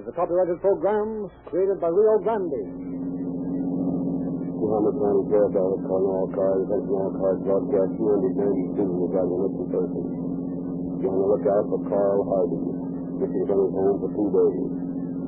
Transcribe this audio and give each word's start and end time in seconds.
Cars, 0.00 0.08
a 0.08 0.12
copyrighted 0.16 0.60
program 0.60 1.28
created 1.46 1.80
by 1.80 1.88
Rio 1.88 2.18
Grande. 2.24 2.62
Muhammad 4.56 4.96
County 4.96 5.24
Sheriff 5.28 5.56
Office 5.56 5.84
calling 5.88 6.08
all 6.08 6.28
cars, 6.32 6.64
attention 6.64 6.96
all 6.96 7.12
cars, 7.20 7.36
broadcast 7.44 7.92
292 8.00 8.80
regarding 8.80 9.36
a 9.36 9.40
missing 9.44 9.68
person. 9.68 10.00
Be 11.00 11.04
on 11.04 11.16
the 11.20 11.28
lookout 11.28 11.64
for 11.68 11.80
Carl 11.88 12.24
Hardy. 12.28 12.60
Missing 13.20 13.44
from 13.44 13.60
his 13.60 13.72
home 13.76 13.96
for 14.00 14.08
two 14.16 14.28
days. 14.32 14.72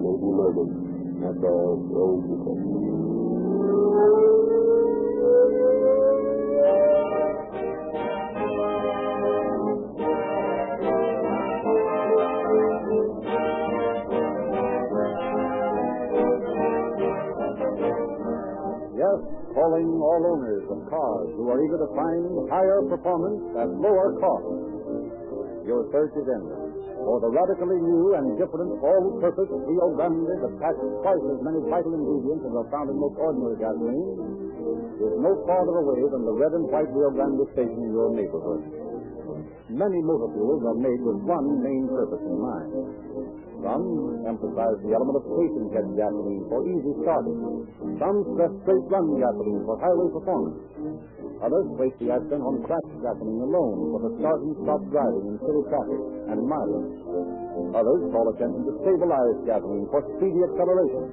Maybe 0.00 0.28
murdered. 0.32 0.72
That's 1.20 1.44
all. 1.44 1.76
Roll 1.92 2.16
who 21.42 21.50
are 21.50 21.58
eager 21.58 21.78
to 21.82 21.90
find 21.98 22.22
higher 22.46 22.86
performance 22.86 23.42
at 23.58 23.68
lower 23.82 24.14
cost. 24.22 24.46
Your 25.66 25.90
search 25.90 26.14
is 26.14 26.26
ended 26.30 26.62
for 27.02 27.18
the 27.18 27.30
radically 27.34 27.82
new 27.82 28.14
and 28.14 28.38
different 28.38 28.78
all-purpose 28.78 29.50
Rio 29.50 29.86
Grande 29.98 30.22
that 30.22 30.54
packs 30.62 30.78
twice 31.02 31.24
as 31.34 31.40
many 31.42 31.58
vital 31.66 31.98
ingredients 31.98 32.46
as 32.46 32.54
are 32.54 32.68
found 32.70 32.86
in 32.90 32.96
most 32.98 33.18
ordinary 33.18 33.58
gasoline 33.58 34.14
is 35.02 35.14
no 35.18 35.34
farther 35.42 35.82
away 35.82 35.98
than 36.14 36.22
the 36.22 36.34
red 36.38 36.54
and 36.54 36.70
white 36.70 36.90
Rio 36.94 37.10
Grande 37.10 37.42
station 37.58 37.74
in 37.74 37.90
your 37.90 38.14
neighborhood. 38.14 38.62
Many 39.66 39.98
motor 40.04 40.30
fuels 40.30 40.62
are 40.62 40.78
made 40.78 41.00
with 41.02 41.18
one 41.26 41.48
main 41.58 41.90
purpose 41.90 42.22
in 42.22 42.36
mind. 42.38 42.70
Some 43.62 43.86
emphasize 44.26 44.78
the 44.82 44.92
element 44.94 45.16
of 45.18 45.24
station 45.26 45.64
head 45.74 45.86
gasoline 45.98 46.44
for 46.50 46.66
easy 46.66 46.92
starting. 47.02 47.38
Some 47.98 48.16
stress 48.34 48.52
straight 48.62 48.86
run 48.90 49.06
gasoline 49.18 49.62
for 49.66 49.74
highway 49.78 50.08
performance. 50.10 50.58
Others 51.42 51.66
place 51.74 51.96
the 51.98 52.14
accent 52.14 52.38
on 52.38 52.62
crack 52.62 52.86
gasoline 53.02 53.42
alone 53.42 53.78
for 53.90 54.00
the 54.06 54.12
start 54.22 54.38
and 54.46 54.54
stop 54.62 54.78
driving 54.94 55.26
in 55.26 55.36
city 55.42 55.62
traffic 55.74 56.00
and 56.30 56.38
mileage. 56.46 57.02
Others 57.82 58.02
call 58.14 58.26
attention 58.30 58.62
to 58.62 58.72
stabilized 58.86 59.42
gasoline 59.42 59.86
for 59.90 60.06
speedy 60.16 60.38
acceleration. 60.38 61.04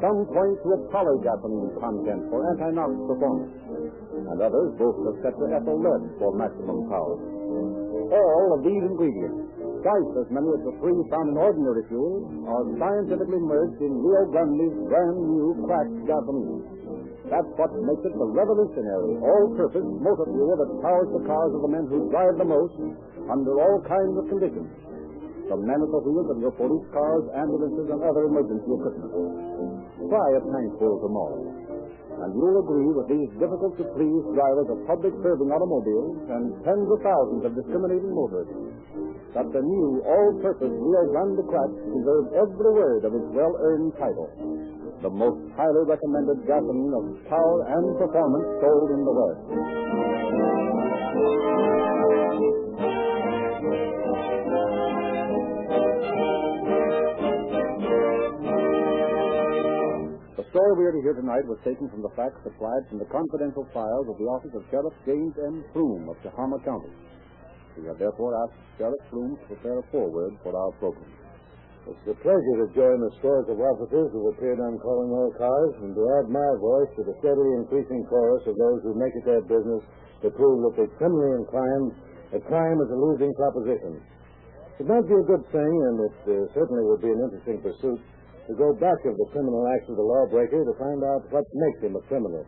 Some 0.00 0.24
point 0.32 0.56
to 0.64 0.68
a 0.72 0.78
poly 0.88 1.20
gasoline 1.20 1.68
content 1.78 2.22
for 2.32 2.40
anti-knock 2.48 2.96
performance. 3.04 3.52
And 4.32 4.38
others 4.40 4.72
boast 4.80 5.04
of 5.04 5.20
tetraethyl 5.20 5.78
lead 5.84 6.02
for 6.16 6.32
maximum 6.32 6.88
power. 6.88 7.16
All 8.08 8.48
of 8.56 8.64
these 8.64 8.82
ingredients, 8.82 9.52
twice 9.84 10.12
as 10.16 10.28
many 10.32 10.48
as 10.48 10.62
the 10.64 10.74
three 10.80 10.96
found 11.12 11.28
in 11.28 11.36
ordinary 11.36 11.84
fuel, 11.92 12.24
are 12.48 12.64
scientifically 12.80 13.42
merged 13.44 13.84
in 13.84 13.92
Rio 14.00 14.32
Grande's 14.32 14.76
brand 14.88 15.18
new 15.28 15.60
cracked 15.68 15.98
gasoline. 16.08 16.81
That's 17.32 17.48
what 17.56 17.72
makes 17.80 18.04
it 18.04 18.12
the 18.12 18.28
revolutionary, 18.28 19.16
all-purpose 19.16 19.88
motor 20.04 20.28
fuel 20.28 20.52
that 20.52 20.68
powers 20.84 21.08
the 21.16 21.24
cars 21.24 21.52
of 21.56 21.64
the 21.64 21.72
men 21.72 21.88
who 21.88 22.12
drive 22.12 22.36
the 22.36 22.44
most 22.44 22.76
under 23.24 23.56
all 23.56 23.80
kinds 23.88 24.20
of 24.20 24.28
conditions. 24.28 24.68
The 25.48 25.56
men 25.56 25.80
at 25.80 25.88
the 25.88 26.00
wheels 26.04 26.28
of 26.28 26.44
your 26.44 26.52
police 26.52 26.84
cars, 26.92 27.24
ambulances, 27.32 27.88
and 27.88 28.04
other 28.04 28.28
emergency 28.28 28.68
equipment. 28.68 29.16
Try 30.12 30.28
a 30.36 30.40
tankful 30.44 31.00
tomorrow, 31.00 31.40
and 32.20 32.28
you'll 32.36 32.60
agree 32.68 32.92
with 33.00 33.08
these 33.08 33.32
difficult-to-please 33.40 34.24
drivers 34.36 34.68
of 34.68 34.84
public-serving 34.84 35.48
automobiles 35.48 36.20
and 36.36 36.52
tens 36.68 36.84
of 36.84 37.00
thousands 37.00 37.48
of 37.48 37.56
discriminating 37.56 38.12
motorists 38.12 38.60
that 39.32 39.48
the 39.56 39.64
new 39.64 40.04
all-purpose 40.04 40.68
Rio 40.68 41.02
Grande 41.16 41.40
Crack 41.48 41.72
deserves 41.96 42.28
every 42.36 42.72
word 42.76 43.08
of 43.08 43.16
its 43.16 43.28
well-earned 43.32 43.96
title. 43.96 44.51
The 45.02 45.10
most 45.10 45.42
highly 45.58 45.82
recommended 45.82 46.46
gasoline 46.46 46.94
of 46.94 47.26
power 47.26 47.58
and 47.74 47.98
performance 47.98 48.46
sold 48.62 48.90
in 48.94 49.02
the 49.02 49.10
West. 49.10 49.42
The 60.38 60.46
story 60.54 60.72
we 60.78 60.86
are 60.86 60.92
to 60.94 61.02
hear 61.02 61.14
tonight 61.18 61.46
was 61.50 61.58
taken 61.64 61.90
from 61.90 62.02
the 62.02 62.14
facts 62.14 62.38
supplied 62.44 62.86
from 62.88 63.00
the 63.00 63.10
confidential 63.10 63.66
files 63.74 64.06
of 64.06 64.16
the 64.18 64.30
office 64.30 64.54
of 64.54 64.62
Sheriff 64.70 64.94
James 65.04 65.34
M. 65.34 65.64
Froome 65.74 66.06
of 66.08 66.16
Tehama 66.22 66.62
County. 66.64 66.94
We 67.76 67.88
have 67.88 67.98
therefore 67.98 68.38
asked 68.46 68.54
Sheriff 68.78 69.02
Froome 69.10 69.34
to 69.34 69.46
prepare 69.46 69.80
a 69.80 69.82
foreword 69.90 70.38
for 70.44 70.54
our 70.54 70.70
program. 70.78 71.21
It's 71.82 72.14
a 72.14 72.14
pleasure 72.22 72.56
to 72.62 72.70
join 72.78 73.02
the 73.02 73.10
scores 73.18 73.50
of 73.50 73.58
officers 73.58 74.14
who 74.14 74.30
appeared 74.30 74.62
on 74.62 74.78
calling 74.78 75.10
all 75.10 75.34
cars 75.34 75.74
and 75.82 75.90
to 75.98 76.02
add 76.14 76.30
my 76.30 76.50
voice 76.62 76.86
to 76.94 77.02
the 77.02 77.10
steadily 77.18 77.58
increasing 77.58 78.06
chorus 78.06 78.46
of 78.46 78.54
those 78.54 78.86
who 78.86 78.94
make 78.94 79.10
it 79.18 79.26
their 79.26 79.42
business 79.42 79.82
to 80.22 80.30
prove 80.30 80.62
that 80.62 80.78
the 80.78 80.86
criminally 80.94 81.42
inclined, 81.42 81.90
that 82.30 82.46
crime 82.46 82.78
is 82.78 82.86
a 82.86 82.94
losing 82.94 83.34
proposition. 83.34 83.98
It 84.78 84.86
might 84.86 85.10
be 85.10 85.18
a 85.18 85.26
good 85.26 85.42
thing, 85.50 85.72
and 85.90 85.96
it 86.06 86.18
uh, 86.30 86.34
certainly 86.54 86.86
would 86.86 87.02
be 87.02 87.10
an 87.10 87.18
interesting 87.18 87.58
pursuit, 87.58 87.98
to 88.46 88.54
go 88.54 88.70
back 88.78 89.02
of 89.02 89.18
the 89.18 89.26
criminal 89.34 89.66
acts 89.74 89.90
of 89.90 89.98
the 89.98 90.06
lawbreaker 90.06 90.62
to 90.62 90.74
find 90.78 91.02
out 91.02 91.26
what 91.34 91.42
makes 91.50 91.82
him 91.82 91.98
a 91.98 92.02
criminal. 92.06 92.46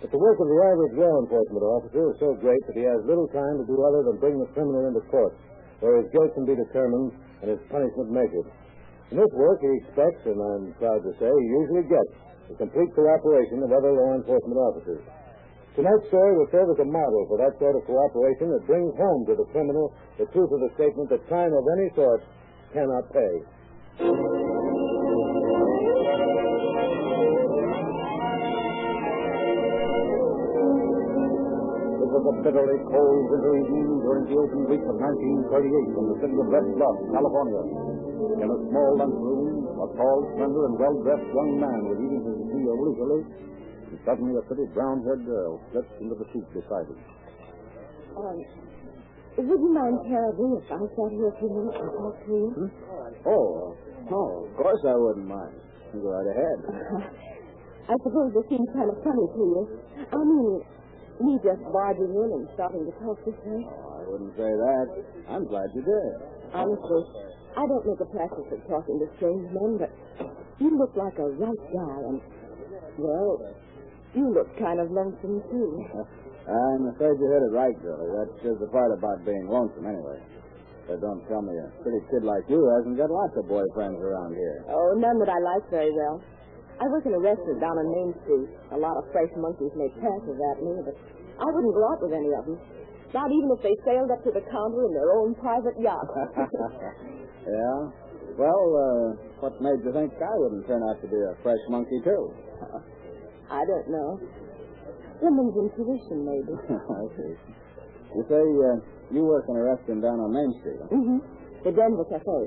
But 0.00 0.08
the 0.08 0.20
work 0.20 0.40
of 0.40 0.48
the 0.48 0.56
average 0.56 0.96
law 0.96 1.20
enforcement 1.20 1.64
officer 1.68 2.04
is 2.12 2.16
so 2.16 2.32
great 2.40 2.60
that 2.64 2.76
he 2.80 2.88
has 2.88 3.04
little 3.04 3.28
time 3.28 3.60
to 3.60 3.64
do 3.68 3.76
other 3.76 4.08
than 4.08 4.24
bring 4.24 4.40
the 4.40 4.48
criminal 4.56 4.88
into 4.88 5.04
court, 5.12 5.36
where 5.84 6.00
his 6.00 6.08
guilt 6.16 6.32
can 6.32 6.48
be 6.48 6.56
determined 6.56 7.12
and 7.44 7.52
his 7.52 7.60
punishment 7.68 8.08
measured. 8.08 8.48
In 9.10 9.18
this 9.18 9.32
work, 9.34 9.58
he 9.58 9.70
expects, 9.82 10.22
and 10.22 10.38
I'm 10.38 10.70
proud 10.78 11.02
to 11.02 11.10
say, 11.18 11.26
he 11.26 11.48
usually 11.50 11.82
gets, 11.90 12.14
the 12.46 12.54
complete 12.62 12.94
cooperation 12.94 13.58
of 13.66 13.74
other 13.74 13.90
law 13.90 14.14
enforcement 14.14 14.58
officers. 14.58 15.02
Tonight's 15.74 16.06
story 16.10 16.38
will 16.38 16.46
serve 16.50 16.70
as 16.70 16.78
a 16.78 16.86
model 16.86 17.26
for 17.26 17.38
that 17.38 17.58
sort 17.58 17.74
of 17.74 17.82
cooperation 17.90 18.54
that 18.54 18.66
brings 18.70 18.94
home 18.94 19.26
to 19.26 19.34
the 19.34 19.46
criminal 19.50 19.94
the 20.18 20.26
truth 20.30 20.50
of 20.50 20.62
the 20.62 20.70
statement 20.78 21.10
that 21.10 21.26
crime 21.26 21.50
of 21.50 21.64
any 21.78 21.90
sort 21.98 22.22
cannot 22.74 23.06
pay. 23.10 23.34
It 31.98 32.08
was 32.14 32.24
a 32.30 32.34
bitterly 32.46 32.78
cold 32.94 33.22
winter 33.30 33.52
evening 33.58 33.90
during 34.06 34.24
the 34.30 34.36
open 34.38 34.70
week 34.70 34.84
of 34.86 34.96
1938 35.02 35.98
in 35.98 36.04
the 36.14 36.16
city 36.22 36.36
of 36.38 36.46
Red 36.46 36.66
Bluff, 36.78 36.96
California. 37.10 37.99
In 38.20 38.48
a 38.52 38.58
small 38.68 38.90
lunchroom, 39.00 39.64
a 39.80 39.86
tall, 39.96 40.18
slender, 40.36 40.62
and 40.68 40.76
well-dressed 40.76 41.28
young 41.32 41.52
man 41.56 41.80
was 41.88 41.96
eating 42.04 42.20
his 42.20 42.36
meal 42.52 42.76
leisurely, 42.76 43.22
and 43.88 43.96
suddenly 44.04 44.36
a 44.36 44.44
pretty 44.44 44.68
brown-haired 44.76 45.24
girl 45.24 45.56
slipped 45.72 45.88
into 46.04 46.14
the 46.20 46.28
seat 46.28 46.44
beside 46.52 46.84
him. 46.84 47.00
Um, 48.20 48.36
would 49.40 49.60
you 49.64 49.72
mind 49.72 50.04
terribly 50.04 50.52
if 50.60 50.68
I 50.68 50.84
sat 50.84 51.10
here 51.16 51.32
a 51.32 51.36
few 51.40 51.48
minutes 51.48 51.80
and 51.80 51.90
talk 51.96 52.16
to 52.20 52.28
you? 52.28 52.46
Oh, 53.24 53.72
no, 54.12 54.20
of 54.44 54.52
course 54.52 54.82
I 54.84 54.96
wouldn't 55.00 55.24
mind. 55.24 55.56
You 55.96 56.04
go 56.04 56.12
right 56.12 56.28
ahead. 56.28 56.58
I 57.88 57.94
suppose 58.04 58.36
it 58.36 58.46
seems 58.52 58.68
kind 58.76 58.92
of 58.92 59.00
funny 59.00 59.26
to 59.32 59.40
you. 59.40 59.60
I 60.12 60.20
mean, 60.20 60.60
me 61.24 61.32
just 61.40 61.64
barging 61.72 62.12
in 62.12 62.28
and 62.36 62.44
starting 62.52 62.84
to 62.84 62.92
talk 63.00 63.16
this 63.24 63.34
way. 63.48 63.64
Oh, 63.64 63.96
I 63.96 64.04
wouldn't 64.12 64.36
say 64.36 64.52
that. 64.52 64.86
I'm 65.32 65.48
glad 65.48 65.72
you 65.72 65.82
did. 65.82 66.12
Honestly, 66.52 67.02
I 67.56 67.66
don't 67.66 67.86
make 67.86 68.00
a 68.00 68.10
practice 68.14 68.46
of 68.52 68.60
talking 68.70 68.98
to 69.02 69.06
strange 69.18 69.46
men, 69.50 69.78
but 69.78 69.90
you 70.62 70.70
look 70.78 70.94
like 70.94 71.18
a 71.18 71.28
right 71.34 71.64
guy, 71.74 71.98
and, 72.06 72.20
well, 72.98 73.42
you 74.14 74.30
look 74.30 74.50
kind 74.58 74.78
of 74.78 74.90
lonesome, 74.90 75.42
too. 75.50 75.70
I'm 76.50 76.90
afraid 76.94 77.14
you 77.20 77.26
hit 77.30 77.42
it 77.46 77.52
right, 77.54 77.76
Billy. 77.82 78.08
That's 78.16 78.36
just 78.42 78.58
the 78.58 78.70
part 78.70 78.90
about 78.90 79.22
being 79.26 79.46
lonesome, 79.46 79.86
anyway. 79.86 80.18
But 80.88 80.98
don't 81.02 81.22
tell 81.30 81.42
me 81.42 81.54
a 81.54 81.70
pretty 81.82 82.02
kid 82.10 82.26
like 82.26 82.42
you 82.50 82.58
hasn't 82.74 82.98
got 82.98 83.10
lots 83.10 83.36
of 83.38 83.46
boyfriends 83.46 84.02
around 84.02 84.34
here. 84.34 84.66
Oh, 84.66 84.98
none 84.98 85.18
that 85.22 85.30
I 85.30 85.38
like 85.38 85.70
very 85.70 85.92
well. 85.94 86.18
I 86.80 86.88
work 86.88 87.04
in 87.06 87.14
a 87.14 87.22
restaurant 87.22 87.60
down 87.60 87.76
on 87.78 87.86
Main 87.92 88.10
Street. 88.24 88.50
A 88.72 88.78
lot 88.80 88.96
of 88.96 89.04
fresh 89.12 89.30
monkeys 89.36 89.70
make 89.76 89.94
passes 90.00 90.38
at 90.50 90.58
me, 90.64 90.74
but 90.82 90.96
I 91.38 91.46
wouldn't 91.46 91.76
go 91.76 91.84
out 91.92 92.00
with 92.02 92.14
any 92.16 92.32
of 92.34 92.42
them. 92.48 92.58
Not 93.14 93.30
even 93.30 93.48
if 93.54 93.60
they 93.62 93.76
sailed 93.84 94.10
up 94.10 94.24
to 94.24 94.32
the 94.32 94.42
counter 94.50 94.82
in 94.86 94.92
their 94.96 95.12
own 95.14 95.34
private 95.38 95.76
yacht. 95.78 96.08
yeah? 97.46 97.78
Well, 98.36 98.64
uh, 98.72 99.06
what 99.40 99.60
made 99.60 99.80
you 99.84 99.92
think 99.92 100.12
I 100.16 100.34
wouldn't 100.36 100.66
turn 100.66 100.82
out 100.84 101.00
to 101.02 101.08
be 101.08 101.16
a 101.16 101.34
fresh 101.42 101.60
monkey, 101.68 102.00
too? 102.04 102.32
I 103.50 103.64
don't 103.66 103.88
know. 103.90 104.20
Woman's 105.20 105.56
intuition, 105.58 106.24
maybe. 106.24 106.54
I 106.70 107.04
see. 107.16 107.34
You 108.16 108.22
say 108.26 108.40
uh, 108.40 108.78
you 109.12 109.22
work 109.26 109.44
in 109.48 109.56
a 109.56 109.62
restaurant 109.62 110.02
down 110.02 110.18
on 110.18 110.32
Main 110.32 110.50
Street, 110.60 110.80
huh? 110.80 110.94
Mm-hmm. 110.94 111.18
The 111.64 111.72
Denver 111.76 112.06
Cafe. 112.08 112.38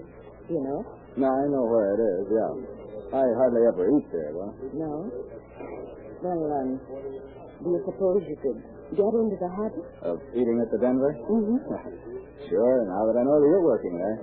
You 0.50 0.60
know? 0.64 0.80
No, 1.16 1.28
I 1.30 1.46
know 1.48 1.64
where 1.70 1.94
it 1.94 2.02
is, 2.02 2.26
yeah. 2.34 2.52
I 3.14 3.24
hardly 3.38 3.62
ever 3.70 3.86
eat 3.94 4.08
there, 4.12 4.34
though. 4.34 4.56
No. 4.74 5.12
Well, 6.24 6.42
um, 6.50 6.82
do 7.62 7.70
you 7.70 7.82
suppose 7.86 8.24
you 8.26 8.38
could 8.42 8.60
get 8.98 9.14
into 9.14 9.38
the 9.38 9.50
habit? 9.54 9.86
Of 10.02 10.18
eating 10.34 10.58
at 10.64 10.72
the 10.72 10.80
Denver? 10.82 11.14
Mm-hmm. 11.30 12.18
sure, 12.50 12.76
now 12.90 13.02
that 13.08 13.16
I 13.20 13.24
know 13.24 13.38
that 13.40 13.48
you're 13.50 13.66
working 13.66 13.96
there. 13.98 14.18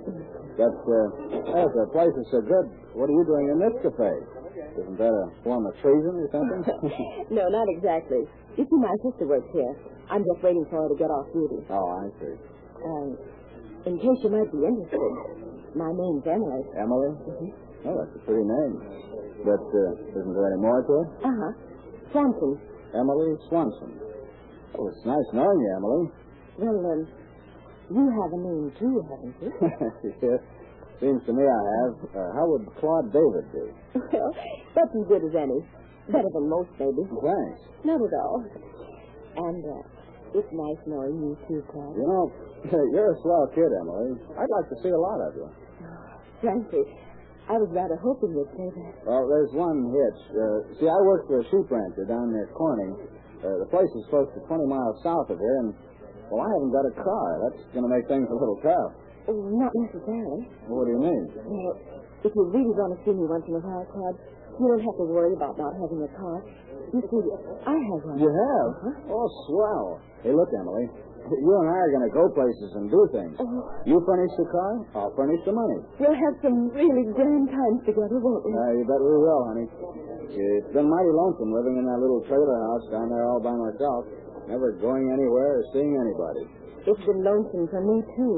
But, 0.57 0.75
uh, 0.83 1.57
as 1.63 1.69
the 1.73 1.85
place 1.95 2.13
is 2.13 2.27
so 2.31 2.41
good, 2.43 2.65
what 2.93 3.07
are 3.09 3.15
you 3.15 3.25
doing 3.25 3.45
in 3.55 3.57
this 3.59 3.75
cafe? 3.81 4.13
Isn't 4.81 4.97
that 4.99 5.11
a 5.11 5.25
form 5.43 5.65
of 5.67 5.73
treason 5.83 6.13
or 6.15 6.27
something? 6.31 6.61
no, 7.35 7.43
not 7.49 7.67
exactly. 7.71 8.23
You 8.59 8.63
see, 8.67 8.79
my 8.79 8.93
sister 9.03 9.27
works 9.27 9.47
here. 9.55 9.73
I'm 10.11 10.23
just 10.27 10.43
waiting 10.43 10.63
for 10.69 10.83
her 10.83 10.89
to 10.91 10.97
get 10.99 11.07
off 11.11 11.27
duty. 11.31 11.63
oh, 11.71 11.87
I 12.03 12.05
see. 12.19 12.35
Um, 12.83 13.07
in 13.87 13.95
case 13.99 14.19
you 14.23 14.29
might 14.31 14.51
be 14.51 14.59
interested, 14.63 14.99
my 15.75 15.89
name's 15.91 16.23
Emily. 16.27 16.63
Emily? 16.77 17.11
Oh, 17.87 17.95
that's 17.97 18.13
a 18.15 18.21
pretty 18.27 18.43
name. 18.45 18.75
But, 19.43 19.63
uh, 19.63 20.19
isn't 20.19 20.33
there 20.35 20.47
any 20.53 20.61
more 20.61 20.83
to 20.83 20.93
it? 21.01 21.09
Uh-huh. 21.25 21.51
Swanson. 22.11 22.59
Emily 22.93 23.33
Swanson. 23.49 23.91
Oh, 24.77 24.87
it's 24.87 25.03
nice 25.07 25.27
knowing 25.33 25.59
you, 25.59 25.71
Emily. 25.79 26.03
Well, 26.59 26.79
um, 26.91 27.07
you 27.91 28.05
have 28.23 28.31
a 28.31 28.39
name 28.39 28.71
too, 28.79 28.93
haven't 29.03 29.35
you? 29.41 29.51
yes. 30.23 30.41
Seems 30.99 31.21
to 31.25 31.33
me 31.33 31.43
I 31.43 31.61
have. 31.81 31.95
Uh, 32.13 32.29
how 32.37 32.45
would 32.45 32.65
Claude 32.77 33.09
David 33.11 33.45
do? 33.51 33.65
well, 33.95 34.31
that's 34.75 34.93
as 34.93 35.05
good 35.09 35.23
as 35.25 35.33
any. 35.35 35.59
Better 36.09 36.29
than 36.33 36.45
most, 36.49 36.69
maybe. 36.77 37.03
Thanks. 37.09 37.59
Not 37.83 38.01
at 38.01 38.13
all. 38.21 38.45
And, 39.37 39.63
uh, 39.65 40.37
it's 40.37 40.51
nice 40.53 40.79
knowing 40.87 41.17
you 41.19 41.33
too, 41.47 41.59
Claude. 41.73 41.97
You 41.97 42.05
know, 42.07 42.31
you're 42.93 43.11
a 43.11 43.17
swell 43.21 43.47
kid, 43.53 43.67
Emily. 43.81 44.15
I'd 44.37 44.51
like 44.53 44.67
to 44.69 44.77
see 44.83 44.89
a 44.89 44.97
lot 45.01 45.19
of 45.25 45.35
you. 45.35 45.49
Frankly, 46.39 46.85
I 47.49 47.57
was 47.57 47.69
rather 47.73 47.97
hoping 47.99 48.31
you'd 48.37 48.47
say 48.55 48.69
that. 48.69 48.93
Well, 49.03 49.27
there's 49.27 49.51
one 49.51 49.91
hitch. 49.91 50.21
Uh, 50.31 50.57
see, 50.79 50.87
I 50.87 50.99
work 51.03 51.27
for 51.27 51.41
a 51.41 51.45
sheep 51.49 51.67
rancher 51.69 52.05
down 52.05 52.31
near 52.31 52.47
Corning. 52.55 52.95
Uh, 53.41 53.57
the 53.65 53.69
place 53.73 53.89
is 53.89 54.05
close 54.13 54.29
to 54.37 54.41
20 54.45 54.69
miles 54.69 55.01
south 55.03 55.29
of 55.33 55.37
here, 55.41 55.57
and, 55.65 55.73
well, 56.31 56.41
I 56.41 56.49
haven't 56.55 56.71
got 56.71 56.87
a 56.87 56.95
car. 56.95 57.27
That's 57.45 57.61
going 57.75 57.83
to 57.85 57.91
make 57.91 58.07
things 58.07 58.25
a 58.31 58.37
little 58.39 58.57
tough. 58.63 58.91
Oh, 59.29 59.37
not 59.53 59.69
necessarily. 59.75 60.47
What 60.65 60.87
do 60.87 60.97
you 60.97 61.01
mean? 61.03 61.23
Well, 61.45 61.75
if 62.25 62.31
you 62.33 62.41
really 62.49 62.73
want 62.73 62.95
to 62.95 62.99
see 63.05 63.13
me 63.13 63.27
once 63.29 63.45
in 63.45 63.53
a 63.53 63.61
while, 63.61 63.85
Claude, 63.91 64.17
you 64.57 64.65
don't 64.65 64.81
have 64.81 64.97
to 64.97 65.05
worry 65.05 65.33
about 65.37 65.59
not 65.59 65.73
having 65.77 66.01
a 66.01 66.11
car. 66.17 66.41
You 66.91 66.99
see, 67.05 67.21
I 67.67 67.75
have 67.77 68.01
one. 68.07 68.17
You 68.17 68.29
have? 68.31 68.69
Uh-huh. 68.81 69.13
Oh, 69.13 69.27
swell. 69.45 69.85
Hey, 70.25 70.33
look, 70.33 70.49
Emily. 70.57 70.89
You 71.21 71.53
and 71.61 71.69
I 71.69 71.77
are 71.77 71.91
going 71.93 72.07
to 72.09 72.13
go 72.17 72.25
places 72.33 72.73
and 72.81 72.89
do 72.89 72.97
things. 73.13 73.37
Oh, 73.37 73.69
You 73.85 74.01
furnish 74.09 74.33
the 74.41 74.47
car, 74.49 74.81
I'll 74.97 75.13
furnish 75.13 75.37
the 75.45 75.53
money. 75.53 75.77
we'll 76.01 76.17
have 76.17 76.35
some 76.41 76.73
really 76.73 77.05
grand 77.13 77.45
times 77.45 77.79
together, 77.85 78.17
won't 78.17 78.41
we? 78.41 78.49
Uh, 78.57 78.81
you 78.81 78.83
bet 78.89 78.97
we 78.97 79.15
will, 79.21 79.41
honey. 79.53 79.67
It's 80.33 80.71
been 80.73 80.89
mighty 80.89 81.13
lonesome 81.13 81.53
living 81.53 81.77
in 81.77 81.85
that 81.85 82.01
little 82.01 82.25
trailer 82.25 82.57
house 82.73 82.85
down 82.89 83.13
there 83.13 83.29
all 83.29 83.37
by 83.37 83.53
myself, 83.53 84.09
never 84.51 84.75
going 84.83 85.07
anywhere 85.15 85.63
or 85.63 85.63
seeing 85.71 85.95
anybody. 85.95 86.43
It's 86.83 87.05
been 87.07 87.23
lonesome 87.23 87.65
for 87.71 87.81
me, 87.81 87.97
too. 88.19 88.35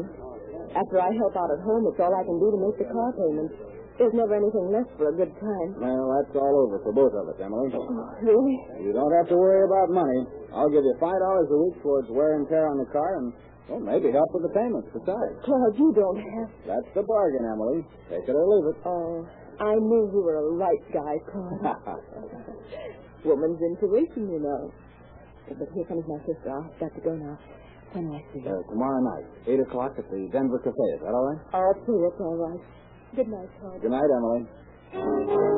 After 0.78 1.02
I 1.02 1.10
help 1.18 1.34
out 1.34 1.50
at 1.50 1.62
home, 1.66 1.90
it's 1.90 1.98
all 1.98 2.14
I 2.14 2.24
can 2.26 2.38
do 2.38 2.48
to 2.54 2.60
make 2.62 2.78
the 2.78 2.88
car 2.94 3.10
payments. 3.18 3.54
There's 3.98 4.14
never 4.18 4.34
anything 4.34 4.74
left 4.74 4.90
for 4.98 5.14
a 5.14 5.16
good 5.16 5.30
time. 5.38 5.70
Well, 5.78 6.06
that's 6.18 6.34
all 6.34 6.66
over 6.66 6.82
for 6.82 6.94
both 6.98 7.14
of 7.14 7.30
us, 7.30 7.38
Emily. 7.38 7.70
Oh, 7.78 7.86
really? 8.26 8.58
You 8.82 8.90
don't 8.90 9.14
have 9.14 9.30
to 9.30 9.38
worry 9.38 9.62
about 9.66 9.94
money. 9.94 10.50
I'll 10.50 10.70
give 10.74 10.82
you 10.82 10.98
five 10.98 11.18
dollars 11.22 11.46
a 11.54 11.58
week 11.62 11.78
towards 11.86 12.10
wear 12.10 12.42
and 12.42 12.50
tear 12.50 12.66
on 12.74 12.82
the 12.82 12.90
car, 12.90 13.22
and 13.22 13.30
well, 13.70 13.80
maybe 13.86 14.10
help 14.10 14.34
with 14.34 14.50
the 14.50 14.54
payments 14.58 14.90
besides. 14.98 15.38
Claude, 15.46 15.78
you 15.78 15.94
don't 15.94 16.18
have... 16.18 16.50
That's 16.66 16.90
the 16.98 17.06
bargain, 17.06 17.46
Emily. 17.54 17.86
Take 18.10 18.26
it 18.26 18.34
or 18.34 18.46
leave 18.50 18.74
it. 18.74 18.78
Oh, 18.82 19.30
I 19.62 19.78
knew 19.78 20.10
you 20.10 20.22
were 20.26 20.42
a 20.42 20.50
right 20.58 20.84
guy, 20.90 21.16
Claude. 21.30 21.62
Woman's 23.30 23.62
intuition, 23.62 24.26
you 24.34 24.42
know. 24.42 24.74
But 25.50 25.70
here 25.74 25.86
comes 25.86 26.06
my 26.08 26.18
sister. 26.26 26.50
I've 26.50 26.80
got 26.80 26.94
to 26.96 27.02
go 27.02 27.16
now. 27.16 27.38
When 27.94 28.10
will 28.10 28.16
I 28.18 28.24
see 28.34 28.40
Uh, 28.42 28.58
tomorrow 28.72 29.02
night, 29.04 29.26
eight 29.48 29.60
o'clock 29.60 29.94
at 29.98 30.10
the 30.10 30.28
Denver 30.32 30.60
Cafe. 30.60 30.84
Is 30.96 31.02
that 31.02 31.14
all 31.14 31.28
right? 31.30 31.42
I'll 31.54 31.74
see 31.86 31.94
it's 31.94 32.20
all 32.20 32.38
right. 32.38 32.62
Good 33.16 33.28
night, 33.28 33.50
Claude. 33.62 33.82
Good 33.82 33.92
night, 33.92 34.10
Emily. 34.18 35.54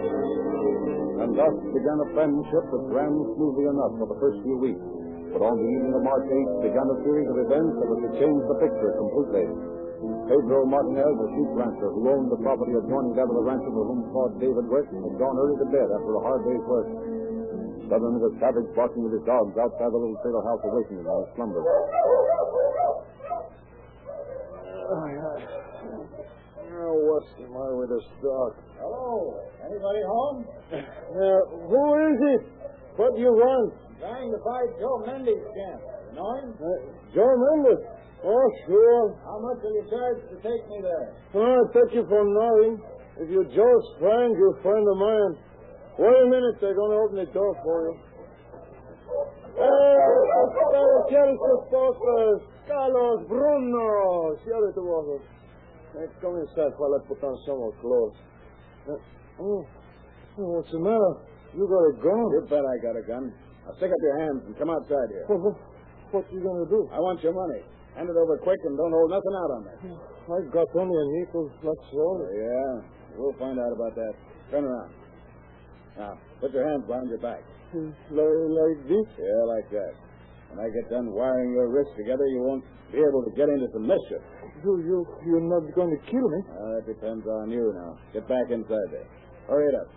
And 0.00 1.36
thus 1.36 1.54
began 1.76 1.98
a 2.00 2.08
friendship 2.16 2.64
that 2.72 2.84
ran 2.88 3.12
smoothly 3.36 3.66
enough 3.68 3.92
for 4.00 4.08
the 4.08 4.18
first 4.18 4.40
few 4.40 4.56
weeks. 4.56 4.80
But 5.36 5.44
on 5.44 5.54
the 5.60 5.68
evening 5.68 5.92
of 5.94 6.02
March 6.02 6.26
8th 6.26 6.54
began 6.64 6.86
a 6.88 6.98
series 7.04 7.28
of 7.28 7.36
events 7.44 7.74
that 7.78 7.86
were 7.86 8.02
to 8.08 8.10
change 8.18 8.40
the 8.48 8.56
picture 8.58 8.90
completely. 8.96 9.46
Pedro 10.30 10.62
Martinez, 10.62 11.10
a 11.10 11.26
sheep 11.34 11.50
rancher 11.58 11.90
who 11.90 12.06
owned 12.06 12.30
the 12.30 12.38
property 12.38 12.70
adjoining 12.78 13.18
that 13.18 13.26
of 13.26 13.34
the 13.34 13.42
rancher 13.42 13.66
for 13.74 13.82
whom 13.82 14.06
Claude 14.14 14.38
David 14.38 14.62
worked, 14.70 14.94
had 14.94 15.18
gone 15.18 15.34
early 15.34 15.58
to 15.58 15.66
bed 15.74 15.90
after 15.90 16.14
a 16.14 16.22
hard 16.22 16.46
day's 16.46 16.62
work. 16.70 16.86
Suddenly, 17.90 18.22
the 18.22 18.30
savage 18.38 18.70
barking 18.78 19.10
of 19.10 19.10
his 19.10 19.26
dogs 19.26 19.58
outside 19.58 19.90
the 19.90 19.98
little 19.98 20.14
trailer 20.22 20.46
house 20.46 20.62
awakened 20.62 21.02
him 21.02 21.10
from 21.10 21.18
his 21.26 21.34
slumber. 21.34 21.66
Oh, 26.78 26.94
what's 27.10 27.26
the 27.34 27.50
matter 27.50 27.74
with 27.74 27.90
this 27.90 28.06
dog? 28.22 28.54
Hello. 28.78 29.34
Anybody 29.66 30.02
home? 30.06 30.46
Uh, 30.70 31.42
who 31.66 31.82
is 32.06 32.18
it? 32.38 32.46
What 32.94 33.18
do 33.18 33.20
you 33.20 33.34
want? 33.34 33.74
Trying 33.98 34.30
to 34.30 34.38
find 34.46 34.70
Joe 34.78 35.02
Mendes 35.02 35.42
camp. 35.58 35.82
You 35.82 36.14
know 36.14 36.38
him? 36.38 36.54
Uh, 36.54 36.86
Joe 37.18 37.34
Mendes. 37.34 37.82
Oh, 38.24 38.46
sure. 38.66 39.16
How 39.24 39.40
much 39.40 39.62
will 39.64 39.74
you 39.74 39.86
charge 39.88 40.20
to 40.28 40.36
take 40.44 40.62
me 40.68 40.84
there? 40.84 41.16
Oh, 41.34 41.40
I'll 41.40 41.72
take 41.72 41.94
you 41.94 42.04
for 42.04 42.20
nothing. 42.20 42.82
If 43.16 43.28
you're 43.30 43.48
Joe's 43.48 43.86
friend, 43.98 44.36
you're 44.36 44.56
a 44.56 44.62
friend 44.62 44.84
of 44.84 44.96
mine. 44.96 45.32
Wait 45.98 46.20
a 46.24 46.28
minute, 46.28 46.56
they're 46.60 46.76
going 46.76 46.92
to 46.92 47.00
open 47.00 47.16
the 47.16 47.28
door 47.32 47.56
for 47.64 47.88
you. 47.88 47.94
¿quieres 51.10 51.36
tus 51.36 51.68
cosas? 51.70 52.42
Carlos, 52.68 53.26
Bruno, 53.28 54.36
cierre 54.44 54.72
tu. 54.72 55.20
Eh, 55.98 56.06
come 56.20 56.38
inside 56.38 56.72
while 56.78 56.94
I 56.94 57.08
put 57.08 57.22
on 57.24 57.36
some 57.44 57.58
more 57.58 57.74
clothes. 57.80 58.14
Uh, 58.88 58.94
oh, 59.42 59.66
oh, 60.38 60.48
what's 60.54 60.70
the 60.70 60.78
matter? 60.78 61.14
You 61.52 61.66
got 61.66 61.82
a 61.82 61.94
gun? 61.98 62.24
You 62.30 62.46
bet 62.48 62.62
I 62.62 62.76
got 62.78 62.94
a 62.94 63.02
gun. 63.02 63.34
Now 63.66 63.74
stick 63.74 63.90
up 63.90 63.98
your 64.00 64.18
hands 64.20 64.42
and 64.46 64.56
come 64.56 64.70
outside 64.70 65.10
here. 65.10 65.26
What, 65.26 65.40
what, 65.42 65.56
what 66.12 66.32
you 66.32 66.38
gonna 66.38 66.70
do? 66.70 66.88
I 66.94 67.00
want 67.00 67.20
your 67.22 67.34
money. 67.34 67.66
Hand 67.96 68.08
it 68.08 68.16
over 68.16 68.38
quick 68.38 68.60
and 68.64 68.76
don't 68.78 68.92
hold 68.92 69.10
nothing 69.10 69.34
out 69.34 69.50
on 69.50 69.62
me. 69.66 69.74
I've 70.30 70.50
got 70.52 70.68
only 70.78 70.94
a 70.94 71.06
nickel, 71.18 71.50
that's 71.58 71.88
all. 71.94 72.22
Yeah, 72.30 72.86
we'll 73.18 73.34
find 73.38 73.58
out 73.58 73.72
about 73.74 73.94
that. 73.94 74.14
Turn 74.50 74.64
around. 74.64 74.94
Now, 75.98 76.14
put 76.40 76.52
your 76.52 76.66
hands 76.68 76.86
behind 76.86 77.08
your 77.10 77.18
back. 77.18 77.42
Like, 77.74 77.90
like 78.10 78.80
this? 78.86 79.08
Yeah, 79.18 79.42
like 79.46 79.68
that. 79.74 79.92
When 80.50 80.58
I 80.58 80.68
get 80.70 80.90
done 80.90 81.10
wiring 81.14 81.52
your 81.52 81.70
wrists 81.70 81.94
together, 81.96 82.26
you 82.26 82.42
won't 82.42 82.64
be 82.90 82.98
able 82.98 83.22
to 83.22 83.30
get 83.36 83.46
into 83.48 83.66
some 83.72 83.86
mischief. 83.86 84.22
You, 84.64 84.82
you, 84.82 84.98
you're 85.26 85.46
not 85.46 85.62
going 85.74 85.90
to 85.90 86.00
kill 86.10 86.26
me? 86.26 86.40
Uh, 86.50 86.78
that 86.78 86.86
depends 86.86 87.26
on 87.26 87.50
you 87.50 87.72
now. 87.74 87.98
Get 88.12 88.26
back 88.26 88.50
inside 88.50 88.90
there. 88.90 89.06
Hurry 89.46 89.66
it 89.70 89.76
up. 89.78 89.88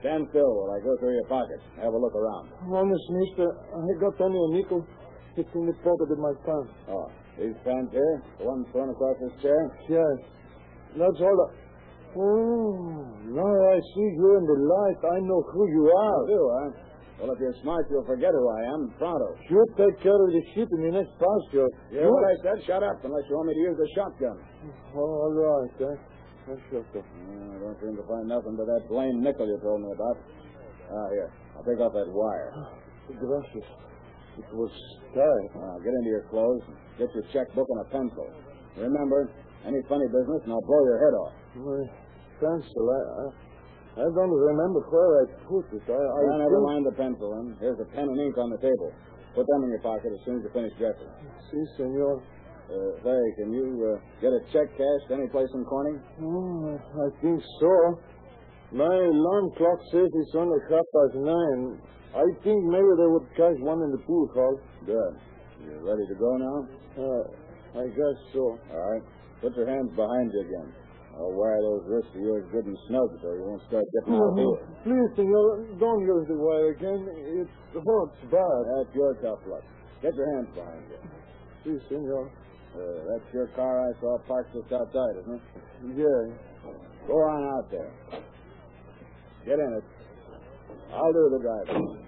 Stand 0.00 0.26
still 0.30 0.50
while 0.54 0.70
I 0.74 0.84
go 0.84 0.94
through 1.00 1.14
your 1.14 1.26
pockets. 1.26 1.62
Have 1.82 1.94
a 1.94 1.98
look 1.98 2.14
around. 2.14 2.50
Honest, 2.70 3.06
mister, 3.10 3.46
I 3.50 3.88
got 3.98 4.20
only 4.20 4.38
a 4.38 4.62
nickel. 4.62 4.86
It's 5.36 5.50
in 5.50 5.66
the 5.66 5.74
pocket 5.82 6.14
of 6.14 6.18
my 6.22 6.30
pants. 6.46 6.70
Oh, 6.86 7.10
these 7.34 7.58
pants 7.66 7.90
here? 7.90 8.22
The 8.38 8.46
one 8.46 8.62
thrown 8.70 8.90
across 8.90 9.18
this 9.18 9.34
chair? 9.42 9.60
Yes. 9.90 10.16
That's 10.94 11.18
all. 11.18 11.38
I... 11.42 11.64
Oh, 12.14 13.02
now 13.34 13.54
I 13.74 13.76
see 13.82 14.08
you 14.14 14.30
in 14.38 14.44
the 14.46 14.58
light. 14.62 15.00
I 15.10 15.18
know 15.26 15.42
who 15.42 15.66
you 15.66 15.90
are. 15.90 16.20
do, 16.30 16.40
huh? 16.54 16.70
Well, 17.18 17.34
if 17.34 17.38
you're 17.42 17.58
smart, 17.62 17.86
you'll 17.90 18.06
forget 18.06 18.30
who 18.30 18.46
I 18.46 18.62
am 18.78 18.94
pronto. 18.98 19.34
You 19.50 19.58
take 19.74 19.98
care 20.02 20.14
of 20.14 20.30
the 20.30 20.42
sheep 20.54 20.70
in 20.70 20.80
the 20.86 21.02
next 21.02 21.10
pasture. 21.18 21.66
You 21.90 22.06
hear 22.06 22.10
what 22.10 22.26
I 22.30 22.34
said? 22.42 22.62
Shut 22.66 22.82
up, 22.86 23.02
unless 23.02 23.26
you 23.26 23.34
want 23.34 23.48
me 23.50 23.54
to 23.54 23.64
use 23.70 23.78
the 23.78 23.90
shotgun. 23.94 24.38
Oh, 24.94 25.02
all 25.02 25.34
right, 25.34 25.90
eh? 25.90 25.98
That's 26.46 26.60
I 26.70 27.58
don't 27.58 27.78
seem 27.80 27.96
to 27.96 28.06
find 28.06 28.28
nothing 28.28 28.54
but 28.54 28.66
that 28.66 28.86
blamed 28.86 29.22
nickel 29.22 29.46
you 29.46 29.58
told 29.62 29.82
me 29.82 29.90
about. 29.90 30.18
Ah, 30.92 31.08
here. 31.10 31.32
I'll 31.56 31.64
take 31.64 31.80
off 31.80 31.94
that 31.94 32.06
wire. 32.06 32.52
Gracias. 33.18 33.66
It 34.34 34.50
was 34.54 34.72
tight. 35.14 35.50
Now, 35.54 35.78
get 35.78 35.94
into 35.94 36.10
your 36.10 36.26
clothes. 36.26 36.62
Get 36.98 37.08
your 37.14 37.22
checkbook 37.30 37.68
and 37.70 37.80
a 37.80 37.88
pencil. 37.90 38.26
Remember, 38.76 39.30
any 39.62 39.78
funny 39.88 40.06
business, 40.10 40.42
and 40.44 40.52
I'll 40.52 40.66
blow 40.66 40.82
your 40.82 40.98
head 40.98 41.14
off. 41.22 41.32
My 41.54 41.82
pencil, 42.42 42.84
I, 42.90 43.00
I, 43.00 43.24
I 44.02 44.06
don't 44.10 44.34
remember 44.34 44.82
where 44.90 45.22
I 45.22 45.24
put 45.46 45.70
it. 45.70 45.86
I, 45.86 45.94
I 45.94 46.20
Now, 46.34 46.42
never 46.42 46.60
mind 46.66 46.82
the 46.86 46.96
pencil, 46.98 47.30
then. 47.30 47.56
Here's 47.62 47.78
a 47.78 47.86
pen 47.94 48.10
and 48.10 48.18
ink 48.18 48.34
on 48.38 48.50
the 48.50 48.58
table. 48.58 48.90
Put 49.34 49.46
them 49.46 49.64
in 49.64 49.70
your 49.70 49.82
pocket 49.82 50.10
as 50.10 50.22
soon 50.26 50.38
as 50.38 50.46
you 50.46 50.50
finish 50.50 50.74
dressing. 50.78 51.10
Si, 51.50 51.58
senor. 51.78 52.22
Uh, 52.64 52.96
say, 53.04 53.20
can 53.36 53.52
you 53.52 53.92
uh, 53.92 54.00
get 54.24 54.32
a 54.32 54.40
check 54.50 54.66
cashed 54.72 55.10
any 55.12 55.28
place 55.28 55.50
in 55.52 55.64
Corning? 55.68 56.00
Oh, 56.22 56.74
I 56.74 57.08
think 57.20 57.42
so. 57.60 58.00
My 58.72 58.88
alarm 58.88 59.52
clock 59.56 59.78
says 59.92 60.08
it's 60.08 60.34
only 60.34 60.58
half 60.70 60.86
past 60.88 61.14
nine. 61.20 61.78
I 62.14 62.24
think 62.46 62.62
maybe 62.62 62.90
they 62.94 63.10
would 63.10 63.26
catch 63.34 63.58
one 63.58 63.82
in 63.82 63.90
the 63.90 63.98
pool 64.06 64.30
hall. 64.34 64.54
Good. 64.86 65.14
You 65.66 65.82
ready 65.82 66.06
to 66.06 66.14
go 66.14 66.30
now? 66.38 66.58
Uh, 66.94 67.24
I 67.82 67.86
guess 67.90 68.16
so. 68.32 68.54
All 68.70 68.82
right. 68.94 69.02
Put 69.42 69.56
your 69.56 69.66
hands 69.66 69.90
behind 69.96 70.30
you 70.32 70.40
again. 70.46 70.70
I'll 71.18 71.34
wire 71.34 71.58
those 71.62 71.82
wrists 71.86 72.10
of 72.14 72.22
yours 72.22 72.46
good 72.50 72.66
and 72.66 72.78
snug 72.88 73.10
so 73.22 73.34
you 73.34 73.42
won't 73.46 73.62
start 73.66 73.84
getting 73.94 74.14
out 74.14 74.34
here. 74.34 74.62
Please, 74.82 75.10
senor, 75.14 75.62
don't 75.78 76.02
use 76.02 76.26
the 76.26 76.34
wire 76.38 76.70
again. 76.74 77.06
It 77.06 77.48
hurts 77.74 78.18
bad. 78.30 78.60
That's 78.78 78.94
your 78.94 79.14
tough 79.22 79.42
luck. 79.46 79.62
Get 80.02 80.14
your 80.14 80.26
hands 80.34 80.50
behind 80.54 80.82
you. 80.90 80.98
Please, 81.62 81.82
senor. 81.88 82.30
Uh, 82.74 82.78
that's 83.10 83.26
your 83.32 83.46
car 83.54 83.90
I 83.90 84.00
saw 84.00 84.18
parked 84.26 84.54
just 84.54 84.72
outside, 84.72 85.14
isn't 85.22 85.34
it? 85.34 85.42
Yeah. 85.98 86.34
Go 87.06 87.14
on 87.14 87.42
out 87.58 87.70
there. 87.70 87.90
Get 89.46 89.58
in 89.58 89.70
it. 89.78 89.84
I'll 90.92 91.12
do 91.12 91.30
the 91.30 91.38
driving. 91.42 92.03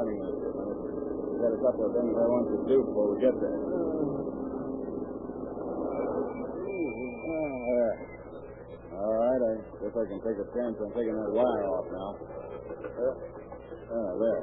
Minutes. 0.00 0.40
We've 0.40 1.40
got 1.40 1.52
a 1.52 1.60
couple 1.60 1.84
of 1.84 1.92
things 1.92 2.14
I 2.16 2.24
want 2.24 2.46
to 2.48 2.56
do 2.68 2.80
before 2.88 3.12
we 3.12 3.20
get 3.20 3.36
there. 3.36 3.60
There. 7.68 7.94
All 8.96 9.14
right, 9.14 9.40
I 9.44 9.60
guess 9.82 9.92
I 9.92 10.04
can 10.08 10.20
take 10.24 10.38
a 10.40 10.48
chance 10.56 10.76
on 10.80 10.88
taking 10.96 11.16
that 11.16 11.32
wire 11.32 11.64
off 11.68 11.86
now. 11.92 12.16
Ah, 13.90 14.10
there. 14.18 14.40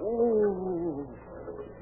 Oh, 0.00 1.06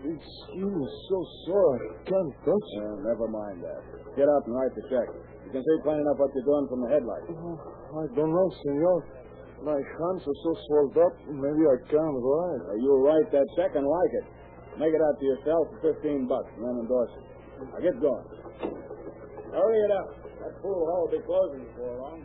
this 0.02 0.22
skin 0.46 0.70
is 0.70 0.94
so 1.10 1.18
sore. 1.44 1.76
I 1.76 1.98
can't 2.06 2.32
touch 2.46 2.68
it. 2.78 2.84
Uh, 2.84 2.96
never 3.04 3.26
mind 3.28 3.58
that. 3.62 3.80
Get 4.14 4.28
up 4.30 4.42
and 4.46 4.54
write 4.54 4.72
the 4.74 4.84
check. 4.88 5.08
You 5.46 5.50
can 5.50 5.62
see 5.62 5.76
plain 5.82 6.00
enough 6.00 6.18
what 6.18 6.30
you're 6.34 6.46
doing 6.46 6.66
from 6.70 6.80
the 6.86 6.90
headlights. 6.90 7.28
Oh, 7.30 7.58
I 8.00 8.04
don't 8.14 8.32
know, 8.32 8.48
senor. 8.62 8.98
My 9.64 9.78
hands 9.78 10.22
are 10.26 10.38
so 10.44 10.52
swelled 10.68 10.96
up, 11.00 11.14
maybe 11.26 11.64
I 11.64 11.78
can't 11.88 12.18
write. 12.20 12.62
Uh, 12.70 12.76
you 12.76 12.92
write 13.02 13.28
that 13.32 13.46
check 13.56 13.72
and 13.74 13.88
like 13.88 14.12
it. 14.20 14.26
Make 14.78 14.92
it 14.92 15.00
out 15.00 15.16
to 15.18 15.24
yourself 15.24 15.64
for 15.80 15.96
15 15.96 16.28
bucks 16.28 16.52
and 16.56 16.62
then 16.64 16.76
endorse 16.84 17.12
it. 17.16 17.24
Now 17.72 17.80
get 17.80 17.96
going. 17.96 18.26
Hurry 19.56 19.80
it 19.80 19.92
up. 19.96 20.08
That 20.44 20.60
pool 20.60 20.76
hall 20.76 21.08
will 21.08 21.14
be 21.16 21.24
closing 21.24 21.64
before 21.72 21.96
long. 21.96 22.20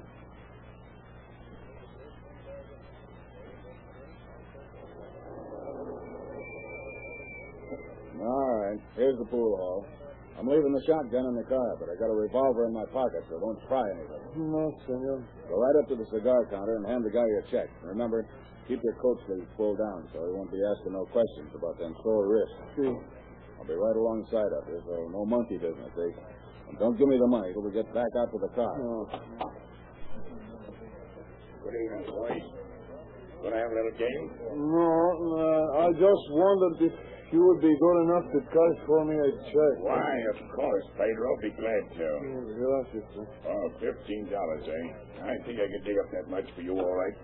Right. 8.71 8.81
Here's 8.95 9.17
the 9.19 9.25
pool 9.25 9.57
hall. 9.57 9.85
I'm 10.39 10.47
leaving 10.47 10.71
the 10.71 10.81
shotgun 10.87 11.27
in 11.27 11.35
the 11.35 11.43
car, 11.43 11.75
but 11.77 11.91
I 11.91 11.95
got 11.99 12.07
a 12.07 12.15
revolver 12.15 12.65
in 12.65 12.73
my 12.73 12.87
pocket, 12.89 13.21
so 13.29 13.37
don't 13.37 13.59
try 13.67 13.83
anything. 13.93 14.23
No, 14.49 14.71
senor. 14.87 15.21
Go 15.51 15.59
right 15.59 15.75
up 15.83 15.91
to 15.91 15.95
the 15.99 16.07
cigar 16.07 16.47
counter 16.49 16.79
and 16.79 16.87
hand 16.87 17.03
the 17.03 17.11
guy 17.11 17.27
your 17.27 17.43
check. 17.51 17.67
Remember, 17.83 18.25
keep 18.67 18.79
your 18.81 18.95
coat 19.03 19.19
sleeves 19.27 19.45
pulled 19.59 19.77
down 19.77 20.07
so 20.15 20.23
he 20.23 20.31
won't 20.31 20.49
be 20.49 20.63
asking 20.63 20.95
no 20.95 21.03
questions 21.11 21.51
about 21.53 21.77
them 21.77 21.93
sore 22.01 22.31
wrists. 22.31 22.57
Si. 22.79 22.87
I'll 23.59 23.67
be 23.67 23.75
right 23.75 23.97
alongside 23.99 24.49
of 24.55 24.63
you, 24.71 24.79
so 24.87 24.95
no 25.11 25.27
monkey 25.27 25.59
business, 25.59 25.93
eh? 25.93 26.13
And 26.71 26.79
don't 26.79 26.97
give 26.97 27.11
me 27.11 27.19
the 27.19 27.27
money 27.27 27.51
till 27.53 27.61
we 27.61 27.75
get 27.75 27.85
back 27.93 28.09
out 28.17 28.31
to 28.31 28.39
the 28.39 28.51
car. 28.55 28.73
No. 28.79 29.05
Good 31.61 31.75
evening, 31.75 32.07
boys. 32.07 32.45
Gonna 33.43 33.57
have 33.57 33.69
a 33.69 33.75
little 33.75 33.97
game? 33.99 34.25
No, 34.53 34.89
uh, 35.37 35.85
I 35.85 35.87
just 35.93 36.25
wondered 36.29 36.87
if 36.87 37.10
you 37.31 37.41
would 37.47 37.61
be 37.63 37.71
good 37.71 37.97
enough 38.03 38.25
to 38.35 38.39
cash 38.51 38.77
for 38.85 39.05
me 39.07 39.15
a 39.15 39.31
check. 39.47 39.75
Why, 39.79 40.11
of 40.35 40.39
course, 40.51 40.85
Pedro. 40.99 41.27
I'll 41.31 41.41
Be 41.41 41.51
glad 41.55 41.83
to. 41.95 42.07
Sir. 43.15 43.25
Oh, 43.47 43.65
fifteen 43.79 44.27
dollars, 44.27 44.63
eh? 44.67 45.23
I 45.23 45.35
think 45.47 45.59
I 45.59 45.67
can 45.67 45.81
dig 45.83 45.97
up 45.97 46.09
that 46.11 46.27
much 46.29 46.47
for 46.55 46.61
you, 46.61 46.75
all 46.75 46.95
right. 46.95 47.15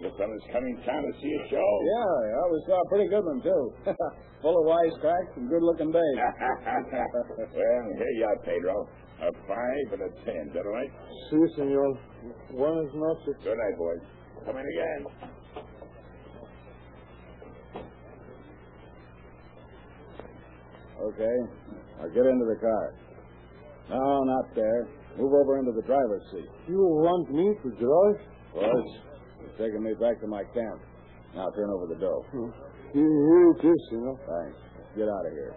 You 0.00 0.12
fellas 0.20 0.44
coming 0.52 0.76
town 0.84 1.00
to 1.00 1.12
see 1.20 1.32
a 1.32 1.42
show? 1.48 1.56
Yeah, 1.56 2.14
yeah, 2.28 2.44
we 2.52 2.58
saw 2.68 2.76
a 2.76 2.88
pretty 2.92 3.08
good 3.08 3.24
one, 3.24 3.40
too. 3.40 3.62
Full 4.42 4.52
of 4.52 4.64
wise 4.68 4.92
wisecracks 4.92 5.32
and 5.40 5.48
good-looking 5.48 5.88
babes. 5.88 6.20
well, 7.56 7.84
here 7.96 8.12
you 8.20 8.24
are, 8.28 8.36
Pedro. 8.44 8.88
A 9.24 9.32
five 9.48 9.88
and 9.96 10.02
a 10.04 10.10
ten. 10.28 10.48
Is 10.48 10.52
that 10.52 10.66
all 10.68 10.76
right? 10.76 10.92
Si, 11.30 11.40
senor. 11.56 11.96
Buenas 12.52 12.92
noches. 12.92 13.40
Good 13.42 13.56
night, 13.56 13.76
boys. 13.78 14.04
Come 14.44 14.56
in 14.60 14.66
again. 14.68 15.32
Okay, 21.02 21.36
now 21.98 22.06
get 22.08 22.26
into 22.26 22.46
the 22.46 22.58
car. 22.60 22.94
No, 23.90 24.24
not 24.24 24.54
there. 24.54 24.88
Move 25.18 25.32
over 25.32 25.58
into 25.58 25.72
the 25.72 25.82
driver's 25.86 26.22
seat. 26.32 26.48
You 26.68 26.76
want 26.82 27.30
me 27.32 27.54
to 27.62 27.68
drive? 27.80 28.18
Of 28.52 28.60
course. 28.60 28.92
You're 29.40 29.56
taking 29.68 29.82
me 29.82 29.94
back 30.00 30.20
to 30.20 30.26
my 30.26 30.42
camp. 30.52 30.80
Now 31.34 31.48
turn 31.56 31.70
over 31.70 31.86
the 31.86 32.00
dough. 32.00 32.24
Here, 32.92 33.02
here 33.02 33.50
it 33.52 33.64
is, 33.64 33.80
senor. 33.90 34.16
Thanks. 34.26 34.58
Get 34.96 35.08
out 35.08 35.24
of 35.26 35.32
here. 35.32 35.54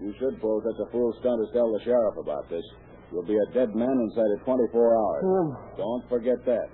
You 0.00 0.12
should 0.18 0.40
pull 0.40 0.60
such 0.64 0.88
a 0.88 0.90
fool 0.90 1.14
stunt 1.20 1.40
as 1.46 1.52
tell 1.54 1.70
the 1.72 1.80
sheriff 1.84 2.16
about 2.20 2.48
this. 2.50 2.64
You'll 3.12 3.24
be 3.24 3.36
a 3.36 3.54
dead 3.54 3.74
man 3.74 3.94
inside 4.10 4.30
of 4.40 4.44
24 4.44 4.96
hours. 4.96 5.22
Oh, 5.24 5.56
Don't 5.76 6.08
forget 6.08 6.44
that. 6.46 6.68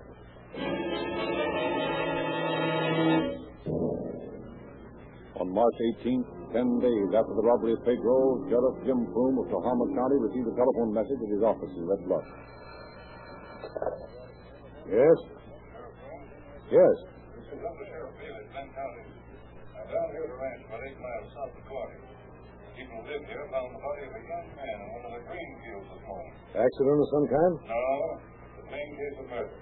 On 5.40 5.48
March 5.52 5.74
18th, 6.02 6.39
ten 6.52 6.82
days 6.82 7.10
after 7.14 7.34
the 7.34 7.44
robbery 7.46 7.72
of 7.78 7.82
Pedro, 7.86 8.42
Sheriff 8.50 8.76
Jim 8.82 9.06
Froome 9.14 9.38
of 9.38 9.46
Tehama 9.54 9.86
County 9.94 10.18
received 10.18 10.50
a 10.50 10.54
telephone 10.58 10.90
message 10.90 11.20
at 11.22 11.30
his 11.30 11.42
office 11.46 11.70
in 11.78 11.86
Red 11.86 12.02
Bluff. 12.10 12.26
Yes? 14.90 15.18
Yes. 16.74 16.94
This 17.38 17.46
is 17.54 17.60
Upper 17.62 17.86
Sheriff 17.86 18.14
Bailey, 18.18 18.44
Glenn 18.50 18.66
County. 18.74 19.04
I'm 19.78 19.86
down 19.86 20.08
here 20.10 20.26
at 20.26 20.34
a 20.34 20.38
ranch 20.42 20.62
about 20.66 20.82
eight 20.82 20.98
miles 20.98 21.30
south 21.30 21.54
of 21.54 21.64
Corning. 21.70 22.02
People 22.74 22.98
who 22.98 23.14
here 23.14 23.46
found 23.54 23.70
the 23.70 23.82
body 23.82 24.02
of 24.10 24.12
a 24.18 24.22
young 24.26 24.46
man 24.58 24.76
in 24.82 24.88
one 24.90 25.04
of 25.06 25.12
the 25.14 25.22
green 25.30 25.50
fields 25.62 25.86
this 25.86 26.02
morning. 26.02 26.34
Accident 26.50 26.98
of 26.98 27.08
some 27.14 27.26
kind? 27.30 27.54
No, 27.70 27.82
the 28.58 28.64
plain 28.66 28.88
case 28.98 29.16
of 29.22 29.26
murder. 29.30 29.54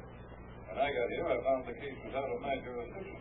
When 0.73 0.76
I 0.80 0.88
got 0.88 1.07
here, 1.12 1.26
I 1.28 1.37
found 1.45 1.61
the 1.68 1.76
case 1.76 1.99
was 2.09 2.14
out 2.16 2.28
of 2.33 2.40
my 2.40 2.54
jurisdiction. 2.64 3.21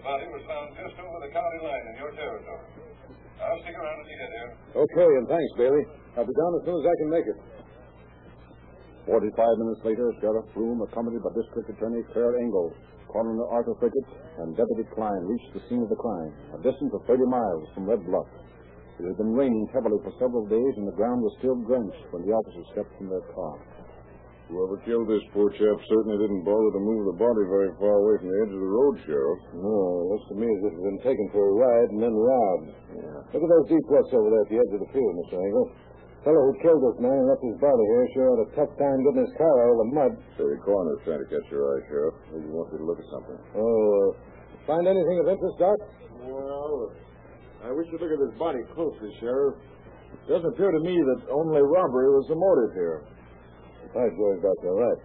Body 0.00 0.26
was 0.32 0.42
found 0.48 0.72
just 0.80 0.96
over 0.96 1.18
the 1.20 1.30
county 1.30 1.60
line 1.60 1.84
in 1.92 1.94
your 2.00 2.12
territory. 2.16 2.64
I'll 3.40 3.60
stick 3.64 3.76
around 3.76 4.00
until 4.00 4.12
you 4.12 4.20
get 4.20 4.32
here. 4.32 4.50
Okay, 4.84 5.08
and 5.20 5.26
thanks, 5.28 5.52
Bailey. 5.56 5.84
I'll 6.16 6.28
be 6.28 6.36
down 6.36 6.52
as 6.56 6.62
soon 6.64 6.76
as 6.80 6.86
I 6.88 6.94
can 7.00 7.08
make 7.12 7.26
it. 7.28 7.38
Forty-five 9.08 9.56
minutes 9.60 9.80
later, 9.84 10.12
Sheriff 10.20 10.44
Froome, 10.52 10.84
accompanied 10.84 11.24
by 11.24 11.32
District 11.32 11.68
Attorney 11.72 12.04
Clair 12.12 12.36
Engle, 12.36 12.72
Coroner 13.08 13.48
Arthur 13.48 13.74
Frickett, 13.80 14.08
and 14.44 14.56
Deputy 14.56 14.84
Klein, 14.92 15.24
reached 15.24 15.52
the 15.56 15.62
scene 15.68 15.82
of 15.82 15.88
the 15.88 15.96
crime, 15.96 16.32
a 16.52 16.60
distance 16.60 16.92
of 16.92 17.04
30 17.08 17.24
miles 17.26 17.64
from 17.74 17.88
Red 17.88 18.04
Bluff. 18.04 18.28
It 19.00 19.08
had 19.08 19.16
been 19.16 19.32
raining 19.32 19.66
heavily 19.72 19.96
for 20.04 20.12
several 20.20 20.44
days, 20.44 20.74
and 20.76 20.84
the 20.86 20.96
ground 20.96 21.24
was 21.24 21.32
still 21.40 21.56
drenched 21.64 22.04
when 22.12 22.28
the 22.28 22.36
officers 22.36 22.68
stepped 22.76 22.92
from 23.00 23.08
their 23.08 23.24
car. 23.32 23.56
Whoever 24.50 24.82
killed 24.82 25.06
this 25.06 25.22
poor 25.30 25.46
chap 25.54 25.78
certainly 25.86 26.18
didn't 26.18 26.42
bother 26.42 26.74
to 26.74 26.82
move 26.82 27.06
the 27.06 27.18
body 27.22 27.46
very 27.46 27.70
far 27.78 28.02
away 28.02 28.18
from 28.18 28.34
the 28.34 28.38
edge 28.42 28.50
of 28.50 28.58
the 28.58 28.72
road, 28.74 28.94
Sheriff. 29.06 29.40
No, 29.54 30.10
looks 30.10 30.26
to 30.26 30.36
me 30.42 30.50
as 30.50 30.60
if 30.66 30.74
it 30.74 30.78
had 30.82 30.88
been 30.90 31.02
taken 31.06 31.26
for 31.30 31.42
a 31.46 31.54
ride 31.54 31.88
and 31.94 32.02
then 32.02 32.10
robbed. 32.10 32.68
Yeah. 32.98 33.18
Look 33.30 33.46
at 33.46 33.50
those 33.54 33.68
deep 33.70 33.86
ruts 33.86 34.10
over 34.10 34.26
there 34.26 34.42
at 34.42 34.50
the 34.50 34.58
edge 34.58 34.72
of 34.74 34.82
the 34.82 34.90
field, 34.90 35.12
Mr. 35.22 35.38
Engle. 35.38 35.66
fellow 36.26 36.42
who 36.50 36.54
killed 36.66 36.82
this 36.82 36.98
man 36.98 37.14
and 37.14 37.30
left 37.30 37.46
his 37.46 37.62
body 37.62 37.84
here 37.94 38.04
sure 38.10 38.26
had 38.34 38.42
a 38.42 38.50
tough 38.58 38.72
time 38.74 38.98
getting 39.06 39.22
his 39.22 39.34
car 39.38 39.54
out 39.54 39.70
of 39.70 39.78
the 39.86 39.90
mud. 39.94 40.12
Say, 40.34 40.46
the 40.50 40.58
coroner's 40.66 40.98
trying 41.06 41.22
to 41.22 41.28
catch 41.30 41.46
your 41.46 41.70
eye, 41.70 41.80
Sheriff. 41.86 42.16
Maybe 42.34 42.50
he 42.50 42.52
wants 42.52 42.74
you 42.74 42.82
to 42.82 42.86
look 42.90 42.98
at 42.98 43.06
something. 43.14 43.38
Oh, 43.54 43.62
uh, 43.62 44.08
find 44.66 44.82
anything 44.90 45.16
of 45.22 45.30
interest, 45.30 45.56
Doc? 45.62 45.78
Well, 46.26 46.90
I 47.62 47.70
wish 47.70 47.86
you'd 47.94 48.02
look 48.02 48.10
at 48.10 48.18
this 48.18 48.34
body 48.34 48.66
closely, 48.74 49.14
Sheriff. 49.22 49.62
It 50.26 50.26
doesn't 50.26 50.58
appear 50.58 50.74
to 50.74 50.82
me 50.82 50.98
that 50.98 51.30
only 51.30 51.62
robbery 51.62 52.10
was 52.10 52.26
the 52.26 52.34
motive 52.34 52.74
here. 52.74 53.06
By 53.94 54.06
George, 54.14 54.40
Doc, 54.42 54.56
you're 54.62 54.78
right. 54.78 55.00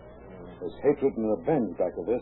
There's 0.60 0.78
hatred 0.84 1.18
and 1.18 1.26
revenge 1.26 1.78
back 1.78 1.94
of 1.98 2.06
this. 2.06 2.22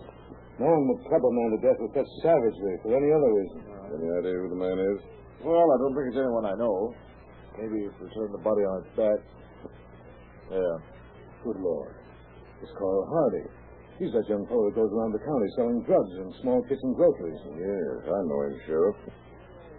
No 0.60 0.70
one 0.70 0.88
would 0.90 1.02
club 1.10 1.22
a 1.26 1.32
man 1.34 1.50
to 1.58 1.60
death 1.66 1.80
with 1.82 1.94
such 1.98 2.10
savagery 2.22 2.78
for 2.86 2.94
any 2.94 3.10
other 3.10 3.32
reason. 3.34 3.60
Any 3.94 4.10
idea 4.22 4.36
who 4.38 4.50
the 4.54 4.62
man 4.62 4.78
is? 4.78 5.00
Well, 5.44 5.66
I 5.66 5.78
don't 5.82 5.94
think 5.98 6.14
it's 6.14 6.22
anyone 6.22 6.46
I 6.46 6.56
know. 6.56 6.94
Maybe 7.58 7.86
if 7.86 7.94
we 8.00 8.08
turn 8.14 8.32
the 8.32 8.42
body 8.42 8.64
on 8.64 8.86
its 8.86 8.94
back. 8.96 9.20
Yeah. 10.50 10.76
Good 11.44 11.60
Lord. 11.60 11.94
It's 12.62 12.72
Carl 12.80 13.06
Hardy. 13.12 13.46
He's 14.00 14.14
that 14.14 14.26
young 14.30 14.48
fellow 14.48 14.70
that 14.72 14.76
goes 14.76 14.90
around 14.90 15.14
the 15.14 15.22
county 15.22 15.50
selling 15.58 15.84
drugs 15.86 16.14
and 16.18 16.34
small 16.42 16.64
kitchen 16.66 16.94
groceries. 16.98 17.38
Yes, 17.54 18.10
I 18.10 18.20
know 18.26 18.40
him, 18.48 18.58
Sheriff. 18.66 18.98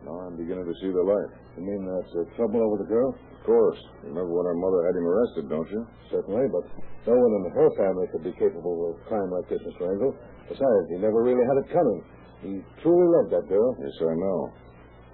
Now 0.05 0.29
I'm 0.29 0.37
beginning 0.37 0.69
to 0.69 0.77
see 0.79 0.93
the 0.93 1.03
light. 1.03 1.33
You 1.57 1.65
mean 1.65 1.83
that's 1.83 2.13
uh, 2.15 2.29
trouble 2.37 2.61
over 2.63 2.83
the 2.83 2.89
girl? 2.89 3.17
Of 3.45 3.53
course. 3.53 3.77
You 4.01 4.09
remember 4.09 4.33
when 4.41 4.49
her 4.49 4.57
mother 4.57 4.89
had 4.89 4.97
him 4.97 5.05
arrested, 5.05 5.53
don't 5.53 5.69
you? 5.69 5.85
Certainly, 6.09 6.49
but 6.49 6.65
no 7.05 7.13
one 7.13 7.45
in 7.45 7.53
her 7.53 7.69
family 7.77 8.09
could 8.09 8.25
be 8.25 8.33
capable 8.41 8.73
of 8.89 8.97
a 8.97 9.05
crime 9.05 9.29
like 9.29 9.45
this, 9.53 9.61
Mr. 9.69 9.85
Engle. 9.85 10.17
Besides, 10.49 10.89
he 10.89 10.97
never 10.97 11.21
really 11.21 11.45
had 11.45 11.61
it 11.61 11.69
coming. 11.69 12.01
He 12.41 12.65
truly 12.81 13.05
loved 13.05 13.37
that 13.37 13.45
girl. 13.53 13.77
Yes, 13.85 13.93
I 14.01 14.17
know. 14.17 14.49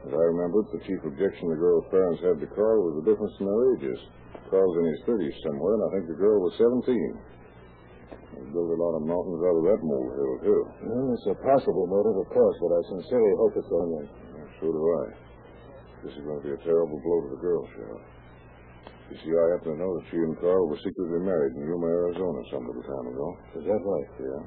As 0.07 0.15
I 0.15 0.25
remember 0.31 0.63
it, 0.63 0.79
the 0.79 0.83
chief 0.87 1.03
objection 1.03 1.51
the 1.51 1.59
girl's 1.59 1.91
parents 1.91 2.23
had 2.23 2.39
to 2.39 2.47
Carl 2.55 2.87
was 2.87 3.03
the 3.03 3.11
difference 3.11 3.35
in 3.43 3.51
their 3.51 3.63
ages. 3.75 3.99
Carl's 4.47 4.79
in 4.79 4.87
his 4.95 5.03
30s 5.11 5.35
somewhere, 5.51 5.75
and 5.75 5.85
I 5.87 5.91
think 5.99 6.07
the 6.07 6.23
girl 6.23 6.39
was 6.39 6.55
17. 6.55 6.87
They 6.87 8.47
built 8.55 8.71
a 8.71 8.79
lot 8.79 8.95
of 8.95 9.11
mountains 9.11 9.43
out 9.43 9.59
of 9.59 9.65
that 9.75 9.81
molehill, 9.83 10.39
too. 10.47 10.63
Well, 10.87 11.19
it's 11.19 11.27
a 11.35 11.37
possible 11.43 11.91
motive, 11.91 12.15
of 12.15 12.31
course, 12.31 12.57
but 12.63 12.79
I 12.79 12.81
sincerely 12.95 13.35
hope 13.43 13.59
it's 13.59 13.75
only. 13.75 14.07
So 14.63 14.71
do 14.71 14.83
I. 14.87 15.07
This 16.07 16.15
is 16.15 16.23
going 16.23 16.39
to 16.39 16.47
be 16.47 16.55
a 16.55 16.63
terrible 16.63 17.03
blow 17.03 17.27
to 17.27 17.31
the 17.35 17.43
girl, 17.43 17.67
Sheriff. 17.75 18.20
You 19.11 19.17
see, 19.27 19.35
I 19.35 19.45
happen 19.59 19.75
to 19.75 19.79
know 19.83 19.91
that 19.99 20.07
she 20.07 20.23
and 20.23 20.39
Carl 20.39 20.71
were 20.71 20.79
secretly 20.79 21.19
married 21.27 21.59
in 21.59 21.67
Yuma, 21.67 21.87
Arizona 21.87 22.41
some 22.47 22.63
little 22.63 22.87
time 22.87 23.07
ago. 23.11 23.27
Is 23.59 23.67
that 23.67 23.83
right? 23.83 24.11
Yeah. 24.23 24.43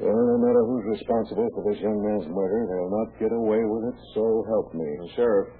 Well, 0.00 0.16
no 0.16 0.38
matter 0.40 0.64
who's 0.64 0.96
responsible 0.96 1.44
for 1.52 1.62
this 1.68 1.76
young 1.84 2.00
man's 2.00 2.24
murder, 2.32 2.64
they'll 2.64 2.96
not 2.96 3.12
get 3.20 3.28
away 3.28 3.60
with 3.60 3.92
it, 3.92 3.98
so 4.16 4.24
help 4.48 4.72
me. 4.72 4.88
And 4.88 5.08
Sheriff, 5.12 5.52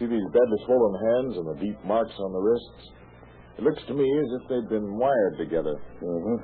see 0.00 0.08
these 0.08 0.28
badly 0.32 0.60
swollen 0.64 0.96
hands 0.96 1.32
and 1.36 1.46
the 1.52 1.58
deep 1.60 1.76
marks 1.84 2.16
on 2.16 2.32
the 2.32 2.40
wrists? 2.40 2.82
It 3.60 3.68
looks 3.68 3.84
to 3.84 3.92
me 3.92 4.08
as 4.08 4.28
if 4.40 4.42
they'd 4.48 4.72
been 4.72 4.96
wired 4.96 5.36
together. 5.36 5.76
Uh-huh. 5.76 6.40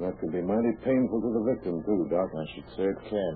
That 0.00 0.16
could 0.16 0.32
be 0.32 0.40
mighty 0.40 0.72
painful 0.80 1.20
to 1.20 1.30
the 1.36 1.44
victim, 1.52 1.84
too, 1.84 2.08
Doc. 2.08 2.32
I 2.32 2.46
should 2.56 2.68
say 2.72 2.84
it 2.88 3.00
can. 3.12 3.34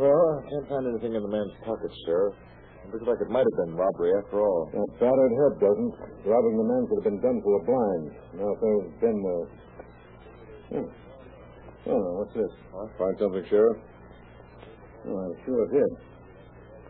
Well, 0.00 0.16
I 0.16 0.40
can't 0.48 0.68
find 0.72 0.84
anything 0.88 1.12
in 1.12 1.20
the 1.20 1.28
man's 1.28 1.52
pockets, 1.60 1.92
Sheriff. 2.06 2.40
Looks 2.88 3.04
like 3.04 3.20
it 3.20 3.28
might 3.28 3.44
have 3.44 3.58
been 3.68 3.76
robbery 3.76 4.16
after 4.16 4.40
all. 4.40 4.72
That 4.72 4.88
battered 4.96 5.34
head 5.36 5.54
doesn't. 5.60 5.94
Robbing 6.24 6.56
the 6.56 6.64
man 6.64 6.82
could 6.88 6.98
have 7.04 7.08
been 7.12 7.20
done 7.20 7.36
through 7.44 7.60
a 7.60 7.64
blind. 7.68 8.06
Now, 8.32 8.48
if 8.48 8.58
there's 8.64 8.88
been, 9.04 9.18
uh... 9.28 9.44
Hmm. 10.72 10.88
Oh, 11.92 12.04
what's 12.20 12.32
this? 12.32 12.52
Find 12.72 13.14
something, 13.20 13.44
Sheriff? 13.48 13.76
Oh, 15.04 15.20
I 15.20 15.28
sure 15.44 15.68
did. 15.68 15.90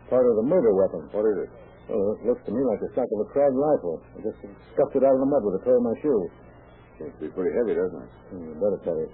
Part 0.07 0.23
of 0.23 0.35
the 0.39 0.47
murder 0.47 0.71
weapon. 0.71 1.03
What 1.11 1.27
is 1.27 1.37
it? 1.43 1.51
Oh, 1.91 2.15
it 2.15 2.31
looks 2.31 2.43
to 2.47 2.51
me 2.55 2.61
like 2.63 2.79
the 2.79 2.89
stock 2.95 3.09
of 3.11 3.19
a 3.19 3.27
Krag 3.35 3.51
rifle. 3.51 3.99
I 4.15 4.23
just 4.23 4.39
scuffed 4.71 4.95
it 4.95 5.03
out 5.03 5.13
of 5.13 5.21
the 5.21 5.29
mud 5.29 5.43
with 5.43 5.59
the 5.59 5.63
toe 5.67 5.77
of 5.77 5.83
my 5.83 5.95
shoe. 5.99 6.21
Seems 6.95 7.13
to 7.19 7.21
be 7.27 7.31
pretty 7.35 7.51
heavy, 7.59 7.75
doesn't 7.75 8.01
it? 8.07 8.11
Hmm, 8.31 8.43
you 8.47 8.55
better 8.55 8.79
tell 8.87 8.97
it. 9.03 9.11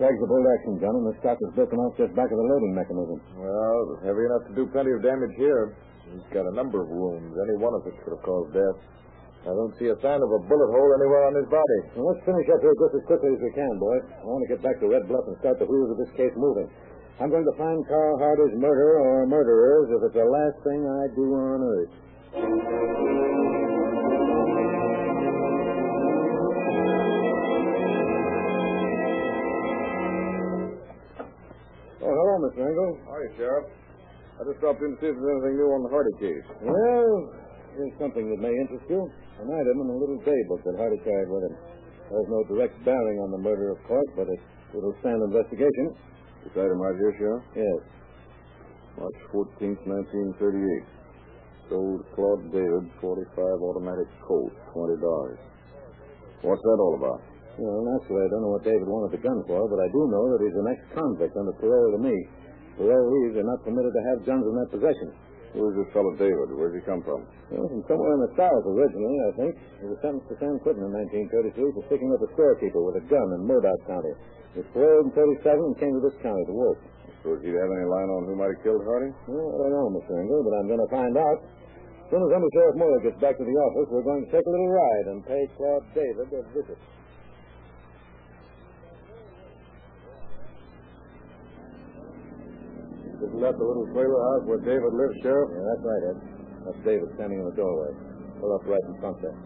Krag's 0.00 0.22
a 0.22 0.26
bolt 0.26 0.46
action 0.56 0.80
gun, 0.80 0.94
and 1.04 1.06
the 1.12 1.16
stock 1.20 1.36
is 1.36 1.52
broken 1.52 1.78
off 1.84 1.92
just 2.00 2.16
back 2.16 2.32
of 2.32 2.38
the 2.40 2.48
loading 2.48 2.72
mechanism. 2.72 3.18
Well, 3.36 4.00
heavy 4.02 4.24
enough 4.24 4.44
to 4.48 4.52
do 4.56 4.64
plenty 4.72 4.92
of 4.96 5.04
damage 5.04 5.34
here. 5.36 5.76
He's 6.14 6.30
got 6.30 6.46
a 6.46 6.54
number 6.54 6.86
of 6.86 6.88
wounds. 6.94 7.34
Any 7.34 7.58
one 7.58 7.74
of 7.74 7.82
which 7.82 7.98
could 8.06 8.14
have 8.14 8.22
caused 8.22 8.54
death. 8.54 8.78
I 9.44 9.52
don't 9.52 9.74
see 9.82 9.90
a 9.90 9.98
sign 9.98 10.22
of 10.22 10.30
a 10.30 10.40
bullet 10.46 10.70
hole 10.70 10.90
anywhere 10.94 11.26
on 11.26 11.34
his 11.34 11.50
body. 11.50 11.80
Well, 11.98 12.14
let's 12.14 12.22
finish 12.24 12.46
up 12.54 12.62
here 12.62 12.72
just 12.78 13.02
as 13.02 13.04
quickly 13.10 13.34
as 13.34 13.42
we 13.42 13.50
can, 13.52 13.74
boys. 13.82 14.06
I 14.08 14.24
want 14.24 14.46
to 14.46 14.50
get 14.54 14.62
back 14.62 14.78
to 14.78 14.86
Red 14.86 15.04
Bluff 15.10 15.26
and 15.26 15.36
start 15.42 15.58
the 15.58 15.66
wheels 15.66 15.90
of 15.90 15.98
this 15.98 16.14
case 16.16 16.32
moving. 16.38 16.70
I'm 17.18 17.28
going 17.28 17.44
to 17.44 17.56
find 17.58 17.82
Carl 17.90 18.16
Hardy's 18.22 18.56
murderer 18.56 19.02
or 19.02 19.26
murderers 19.26 19.90
if 19.90 20.00
it's 20.06 20.16
the 20.16 20.24
last 20.24 20.58
thing 20.62 20.80
I 20.86 21.04
do 21.18 21.26
on 21.34 21.60
earth. 21.66 21.92
Oh, 32.00 32.12
hello, 32.16 32.34
Mr. 32.48 32.64
Engle. 32.64 32.98
Hi, 33.10 33.36
Sheriff. 33.36 33.66
I 34.34 34.42
just 34.42 34.58
dropped 34.58 34.82
in 34.82 34.90
to 34.90 34.98
see 34.98 35.10
if 35.10 35.14
there's 35.14 35.30
anything 35.38 35.56
new 35.62 35.70
on 35.70 35.82
the 35.86 35.92
Hardy 35.94 36.14
case. 36.18 36.46
Well, 36.58 37.14
here's 37.78 37.96
something 38.02 38.26
that 38.34 38.40
may 38.42 38.50
interest 38.50 38.82
you. 38.90 38.98
An 39.38 39.46
item 39.46 39.76
in 39.82 39.88
a 39.94 39.98
little 39.98 40.18
daybook 40.26 40.62
that 40.66 40.74
Hardy 40.74 40.98
carried 41.06 41.30
with 41.30 41.42
him. 41.46 41.54
Has 42.10 42.26
no 42.28 42.42
direct 42.50 42.74
bearing 42.84 43.18
on 43.22 43.30
the 43.30 43.38
murder, 43.38 43.70
of 43.70 43.80
course, 43.86 44.10
but 44.18 44.26
it, 44.26 44.40
it'll 44.74 44.94
stand 45.00 45.22
investigation. 45.22 45.94
This 46.42 46.52
item 46.58 46.82
right 46.82 46.98
here, 46.98 47.14
Sheriff? 47.16 47.44
Yes. 47.54 47.80
March 48.98 49.18
14th, 49.30 49.80
1938. 49.86 50.94
Sold 51.70 52.04
Claude 52.14 52.44
David, 52.52 52.84
45 53.00 53.38
automatic 53.38 54.10
Colt, 54.20 54.52
$20. 54.76 55.00
What's 56.44 56.60
that 56.60 56.78
all 56.82 56.94
about? 57.00 57.20
Well, 57.56 57.80
naturally, 57.86 58.22
I 58.26 58.28
don't 58.34 58.42
know 58.42 58.52
what 58.58 58.66
David 58.66 58.84
wanted 58.84 59.14
the 59.16 59.22
gun 59.22 59.38
for, 59.46 59.62
but 59.70 59.78
I 59.80 59.88
do 59.88 60.00
know 60.10 60.24
that 60.34 60.40
he's 60.42 60.58
an 60.58 60.68
ex-convict 60.74 61.34
under 61.38 61.54
parole 61.56 61.96
to 61.96 62.02
me. 62.02 62.12
Parolees 62.78 63.38
are 63.38 63.46
not 63.46 63.62
permitted 63.62 63.92
to 63.94 64.02
have 64.10 64.26
guns 64.26 64.44
in 64.44 64.54
their 64.54 64.70
possession. 64.70 65.14
Who's 65.54 65.78
this 65.78 65.86
fellow 65.94 66.10
David? 66.18 66.50
Where's 66.50 66.74
he 66.74 66.82
come 66.82 66.98
from? 67.06 67.22
Well, 67.54 67.70
from 67.70 67.86
somewhere 67.86 68.18
in 68.18 68.22
the 68.26 68.34
South 68.34 68.66
originally, 68.66 69.18
I 69.22 69.32
think. 69.38 69.52
He 69.78 69.86
was 69.86 69.98
sentenced 70.02 70.26
to 70.34 70.36
San 70.42 70.58
Quentin 70.66 70.82
in 70.82 70.90
1933 70.90 71.54
for 71.78 71.82
sticking 71.86 72.10
up 72.10 72.18
a 72.26 72.30
storekeeper 72.34 72.82
with 72.82 72.98
a 72.98 73.04
gun 73.06 73.28
in 73.38 73.46
Modoc 73.46 73.78
County. 73.86 74.10
He 74.58 74.66
was 74.66 74.68
paroled 74.74 75.06
in 75.06 75.14
37 75.14 75.46
and 75.54 75.78
came 75.78 75.94
to 75.94 76.02
this 76.02 76.18
county 76.26 76.42
to 76.50 76.54
work. 76.58 76.82
Suppose 77.22 77.38
he'd 77.46 77.54
have 77.54 77.70
any 77.70 77.86
line 77.86 78.10
on 78.10 78.26
who 78.26 78.34
might 78.34 78.50
have 78.50 78.62
killed 78.66 78.82
Hardy? 78.82 79.14
Well, 79.30 79.46
I 79.62 79.70
don't 79.70 79.74
know, 79.78 79.88
Mr. 79.94 80.18
Engle, 80.18 80.42
but 80.42 80.54
I'm 80.58 80.66
going 80.66 80.82
to 80.82 80.90
find 80.90 81.14
out. 81.14 81.38
As 82.04 82.06
soon 82.10 82.20
as 82.20 82.30
Under 82.34 82.50
Sheriff 82.52 82.76
Muller 82.76 83.00
gets 83.00 83.18
back 83.22 83.38
to 83.38 83.46
the 83.46 83.56
office, 83.70 83.88
we're 83.94 84.04
going 84.04 84.26
to 84.26 84.30
take 84.34 84.44
a 84.44 84.52
little 84.52 84.70
ride 84.74 85.06
and 85.14 85.18
pay 85.24 85.42
Claude 85.56 85.86
David 85.94 86.28
a 86.34 86.42
visit. 86.50 86.78
Isn't 93.24 93.40
that 93.40 93.56
the 93.56 93.64
little 93.64 93.88
trailer 93.96 94.20
house 94.20 94.44
where 94.44 94.60
David 94.60 94.92
lives, 94.92 95.16
Sheriff? 95.24 95.48
Yeah, 95.48 95.64
that's 95.64 95.84
right, 95.84 96.02
Ed. 96.12 96.18
That's 96.68 96.80
David 96.84 97.08
standing 97.16 97.40
in 97.40 97.46
the 97.48 97.56
doorway. 97.56 97.90
Pull 98.40 98.52
up 98.52 98.64
right 98.68 98.84
in 98.84 98.94
front 99.00 99.16
there. 99.24 99.38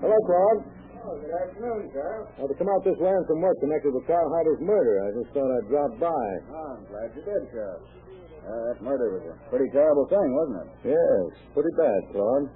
Hello, 0.00 0.16
Claude. 0.24 0.60
Oh, 1.04 1.20
good 1.20 1.36
afternoon, 1.36 1.92
Sheriff. 1.92 2.24
I 2.40 2.48
had 2.48 2.48
to 2.48 2.56
come 2.56 2.72
out 2.72 2.80
this 2.80 2.96
way 2.96 3.12
on 3.12 3.24
some 3.28 3.44
work 3.44 3.60
connected 3.60 3.92
with 3.92 4.08
Carl 4.08 4.24
Hardy's 4.32 4.64
murder. 4.64 5.04
I 5.04 5.08
just 5.12 5.28
thought 5.36 5.48
I'd 5.52 5.68
drop 5.68 5.92
by. 6.00 6.24
Oh, 6.48 6.80
I'm 6.80 6.84
glad 6.88 7.12
you 7.12 7.20
did, 7.20 7.42
Sheriff. 7.52 7.84
Uh, 8.44 8.72
that 8.72 8.78
murder 8.80 9.16
was 9.16 9.24
a 9.28 9.36
pretty 9.48 9.68
terrible 9.72 10.08
thing, 10.08 10.28
wasn't 10.36 10.58
it? 10.64 10.96
Yes, 10.96 11.24
pretty 11.52 11.72
bad, 11.76 12.00
Claude. 12.12 12.48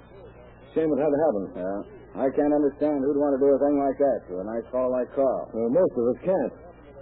Shame 0.76 0.88
it 0.92 1.00
had 1.00 1.12
to 1.12 1.20
happen. 1.28 1.44
Yeah. 1.56 1.80
I 2.24 2.28
can't 2.32 2.52
understand 2.52 3.04
who'd 3.04 3.20
want 3.20 3.36
to 3.36 3.40
do 3.40 3.52
a 3.52 3.60
thing 3.60 3.76
like 3.80 3.96
that 4.00 4.18
to 4.28 4.32
a 4.40 4.44
nice 4.44 4.64
fellow 4.72 4.92
like 4.92 5.08
Carl. 5.12 5.48
Well, 5.52 5.68
most 5.68 5.92
of 5.96 6.04
us 6.12 6.18
can't. 6.24 6.52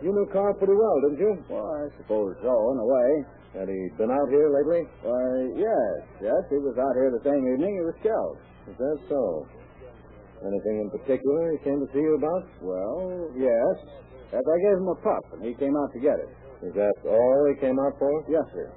You 0.05 0.13
knew 0.13 0.29
Carl 0.33 0.53
pretty 0.61 0.77
well, 0.77 0.97
didn't 1.09 1.21
you? 1.21 1.33
Well, 1.49 1.65
I 1.65 1.89
suppose 1.97 2.37
so, 2.45 2.53
in 2.73 2.77
a 2.79 2.87
way. 2.87 3.11
Had 3.57 3.69
he 3.73 3.81
been 3.97 4.13
out 4.13 4.29
here 4.29 4.53
lately? 4.53 4.85
Why, 5.01 5.25
yes, 5.57 5.97
yes. 6.21 6.43
He 6.53 6.61
was 6.61 6.77
out 6.77 6.93
here 6.93 7.09
the 7.09 7.25
same 7.25 7.41
evening 7.41 7.81
he 7.81 7.85
was 7.89 7.97
killed. 8.05 8.37
Is 8.69 8.77
that 8.77 8.99
so? 9.09 9.49
Anything 10.45 10.85
in 10.85 10.89
particular 10.93 11.57
he 11.57 11.59
came 11.65 11.81
to 11.81 11.89
see 11.97 12.05
you 12.05 12.21
about? 12.21 12.45
Well, 12.61 13.33
yes. 13.33 13.77
As 14.37 14.45
I 14.45 14.57
gave 14.69 14.77
him 14.77 14.91
a 14.93 14.99
pup, 15.01 15.25
and 15.33 15.43
he 15.49 15.57
came 15.57 15.73
out 15.73 15.89
to 15.97 16.01
get 16.05 16.21
it. 16.21 16.29
Is 16.69 16.75
that 16.77 16.93
all 17.09 17.41
he 17.49 17.57
came 17.57 17.81
out 17.81 17.97
for? 17.97 18.13
Yes, 18.29 18.45
sir. 18.53 18.69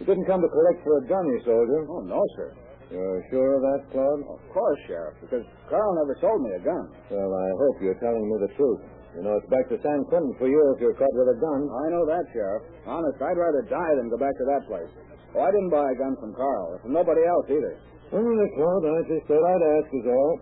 He 0.00 0.08
didn't 0.08 0.24
come 0.24 0.40
to 0.40 0.48
collect 0.48 0.80
for 0.80 0.96
a 0.96 1.04
gun 1.04 1.24
you 1.28 1.40
sold 1.44 1.68
him. 1.68 1.84
Oh, 1.92 2.04
no, 2.08 2.22
sir. 2.36 2.54
You're 2.88 3.20
sure 3.28 3.60
of 3.60 3.60
that, 3.60 3.80
Claude? 3.92 4.24
Of 4.24 4.40
course, 4.48 4.80
Sheriff, 4.88 5.20
because 5.20 5.44
Carl 5.68 5.92
never 6.00 6.16
sold 6.24 6.40
me 6.40 6.56
a 6.56 6.62
gun. 6.64 6.88
Well, 7.12 7.28
I 7.36 7.48
hope 7.60 7.76
you're 7.84 8.00
telling 8.00 8.24
me 8.24 8.36
the 8.48 8.52
truth. 8.56 8.80
You 9.18 9.26
know, 9.26 9.34
it's 9.34 9.50
back 9.50 9.66
to 9.66 9.74
San 9.82 10.06
Quentin 10.06 10.30
for 10.38 10.46
you 10.46 10.62
if 10.70 10.78
you're 10.78 10.94
caught 10.94 11.10
with 11.18 11.34
a 11.34 11.38
gun. 11.42 11.66
I 11.66 11.90
know 11.90 12.06
that, 12.06 12.22
Sheriff. 12.30 12.62
Honest, 12.86 13.18
I'd 13.18 13.34
rather 13.34 13.66
die 13.66 13.92
than 13.98 14.06
go 14.06 14.14
back 14.14 14.30
to 14.30 14.46
that 14.54 14.62
place. 14.70 14.86
Oh, 15.34 15.42
I 15.42 15.50
didn't 15.50 15.74
buy 15.74 15.82
a 15.90 15.96
gun 15.98 16.14
from 16.22 16.38
Carl, 16.38 16.70
or 16.70 16.78
from 16.86 16.94
nobody 16.94 17.26
else 17.26 17.50
either. 17.50 17.82
All 18.14 18.22
right, 18.22 18.52
Claude, 18.54 18.86
I 18.86 19.02
just 19.10 19.26
thought 19.26 19.42
I'd 19.42 19.64
ask 19.74 19.90
is 19.90 20.06
all. 20.06 20.34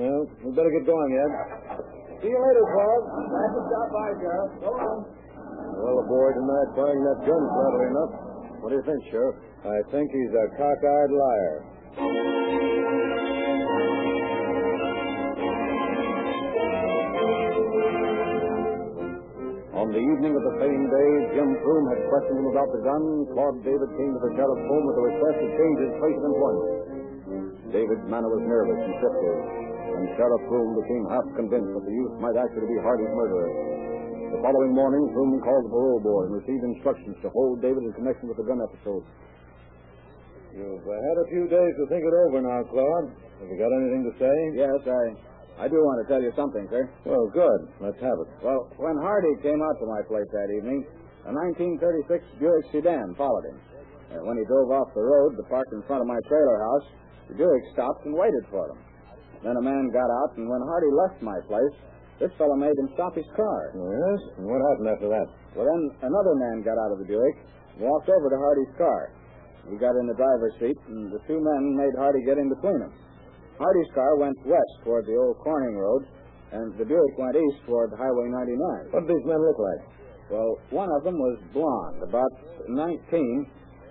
Well, 0.00 0.20
we 0.48 0.48
better 0.56 0.72
get 0.72 0.88
going, 0.88 1.12
Ed. 1.12 1.32
See 2.24 2.32
you 2.32 2.40
later, 2.40 2.64
Claude. 2.72 3.04
Glad 3.04 3.50
to 3.52 3.60
stop 3.68 3.88
by, 3.92 4.08
Sheriff. 4.16 4.50
So 4.64 4.70
long. 4.80 5.00
Well, 5.76 5.94
the 6.00 6.06
boy 6.08 6.28
denied 6.32 6.70
buying 6.72 7.02
that 7.04 7.18
gun, 7.28 7.42
flatly 7.52 7.86
enough. 7.92 8.12
What 8.64 8.68
do 8.72 8.80
you 8.80 8.86
think, 8.88 9.00
Sheriff? 9.12 9.36
I 9.60 9.76
think 9.92 10.08
he's 10.08 10.32
a 10.32 10.46
cockeyed 10.56 11.12
liar. 11.12 11.56
Froome 21.60 21.86
had 21.92 22.00
questioned 22.08 22.38
him 22.40 22.48
about 22.48 22.70
the 22.72 22.80
gun. 22.80 23.02
Claude 23.36 23.58
David 23.60 23.90
came 24.00 24.12
to 24.16 24.20
the 24.24 24.32
sheriff's 24.32 24.64
home 24.64 24.84
with 24.88 24.96
a 24.96 25.04
request 25.12 25.36
to 25.42 25.48
change 25.52 25.76
his 25.84 25.92
place 26.00 26.16
of 26.16 26.24
employment. 26.24 26.70
David's 27.72 28.06
manner 28.08 28.28
was 28.28 28.44
nervous 28.44 28.80
and 28.80 28.94
shifty, 29.00 29.32
and 29.96 30.04
Sheriff 30.16 30.42
Froome 30.48 30.76
became 30.76 31.04
half 31.08 31.24
convinced 31.36 31.72
that 31.72 31.84
the 31.84 31.94
youth 31.96 32.14
might 32.20 32.36
actually 32.36 32.68
be 32.68 32.76
Hardy's 32.84 33.12
murderer. 33.16 33.48
The 34.32 34.40
following 34.40 34.72
morning, 34.72 35.04
Froome 35.12 35.40
called 35.44 35.64
the 35.68 35.72
parole 35.72 36.00
board 36.00 36.24
and 36.32 36.40
received 36.40 36.64
instructions 36.64 37.16
to 37.24 37.28
hold 37.32 37.60
David 37.60 37.84
in 37.84 37.92
connection 37.96 38.28
with 38.28 38.36
the 38.40 38.44
gun 38.48 38.60
episode. 38.60 39.04
You've 40.52 40.84
uh, 40.84 40.92
had 40.92 41.16
a 41.16 41.26
few 41.32 41.48
days 41.48 41.72
to 41.80 41.84
think 41.88 42.04
it 42.04 42.12
over 42.12 42.44
now, 42.44 42.60
Claude. 42.68 43.08
Have 43.40 43.48
you 43.48 43.56
got 43.56 43.72
anything 43.72 44.04
to 44.04 44.12
say? 44.20 44.36
Yes, 44.52 44.80
I, 44.84 45.64
I 45.64 45.66
do 45.68 45.80
want 45.80 46.04
to 46.04 46.06
tell 46.12 46.20
you 46.20 46.32
something, 46.36 46.68
sir. 46.68 46.92
Well, 47.08 47.24
good. 47.32 47.60
Let's 47.80 47.96
have 48.04 48.20
it. 48.20 48.28
Well, 48.44 48.68
when 48.76 49.00
Hardy 49.00 49.32
came 49.40 49.64
out 49.64 49.80
to 49.80 49.86
my 49.88 50.04
place 50.04 50.28
that 50.28 50.52
evening, 50.52 50.84
a 51.26 51.30
1936 51.30 52.24
Buick 52.42 52.66
sedan 52.74 53.14
followed 53.14 53.46
him. 53.46 53.58
And 54.12 54.22
when 54.26 54.36
he 54.36 54.44
drove 54.44 54.70
off 54.74 54.92
the 54.92 55.06
road 55.06 55.38
to 55.38 55.44
park 55.48 55.68
in 55.72 55.82
front 55.86 56.02
of 56.02 56.08
my 56.10 56.18
trailer 56.28 56.58
house, 56.60 56.86
the 57.28 57.34
Buick 57.38 57.64
stopped 57.72 58.04
and 58.04 58.12
waited 58.12 58.44
for 58.50 58.68
him. 58.68 58.78
Then 59.42 59.56
a 59.56 59.64
man 59.64 59.90
got 59.90 60.06
out, 60.06 60.36
and 60.36 60.46
when 60.46 60.62
Hardy 60.62 60.92
left 60.92 61.18
my 61.22 61.38
place, 61.48 61.74
this 62.20 62.30
fellow 62.38 62.54
made 62.54 62.76
him 62.78 62.90
stop 62.94 63.16
his 63.16 63.26
car. 63.34 63.74
Yes? 63.74 64.20
And 64.38 64.46
what 64.46 64.62
happened 64.62 64.90
after 64.94 65.08
that? 65.10 65.26
Well, 65.58 65.66
then 65.66 65.82
another 66.06 66.34
man 66.38 66.62
got 66.62 66.78
out 66.78 66.94
of 66.94 66.98
the 67.02 67.08
Buick 67.08 67.36
and 67.74 67.88
walked 67.88 68.06
over 68.06 68.30
to 68.30 68.38
Hardy's 68.38 68.74
car. 68.78 69.10
He 69.70 69.78
got 69.78 69.94
in 69.98 70.06
the 70.06 70.18
driver's 70.18 70.54
seat, 70.58 70.78
and 70.90 71.10
the 71.10 71.22
two 71.26 71.38
men 71.38 71.62
made 71.74 71.94
Hardy 71.98 72.22
get 72.26 72.38
in 72.38 72.50
between 72.50 72.78
them. 72.82 72.92
Hardy's 73.58 73.90
car 73.94 74.18
went 74.18 74.34
west 74.46 74.74
toward 74.82 75.06
the 75.06 75.14
old 75.14 75.38
Corning 75.38 75.78
Road, 75.78 76.06
and 76.52 76.74
the 76.78 76.84
Buick 76.84 77.14
went 77.18 77.34
east 77.34 77.62
toward 77.66 77.90
Highway 77.94 78.26
99. 78.28 78.90
What 78.90 79.06
did 79.06 79.16
these 79.16 79.26
men 79.26 79.38
look 79.38 79.58
like? 79.58 79.82
Well, 80.32 80.56
one 80.72 80.88
of 80.96 81.04
them 81.04 81.20
was 81.20 81.36
blond, 81.52 82.00
about 82.00 82.32
19. 82.64 82.96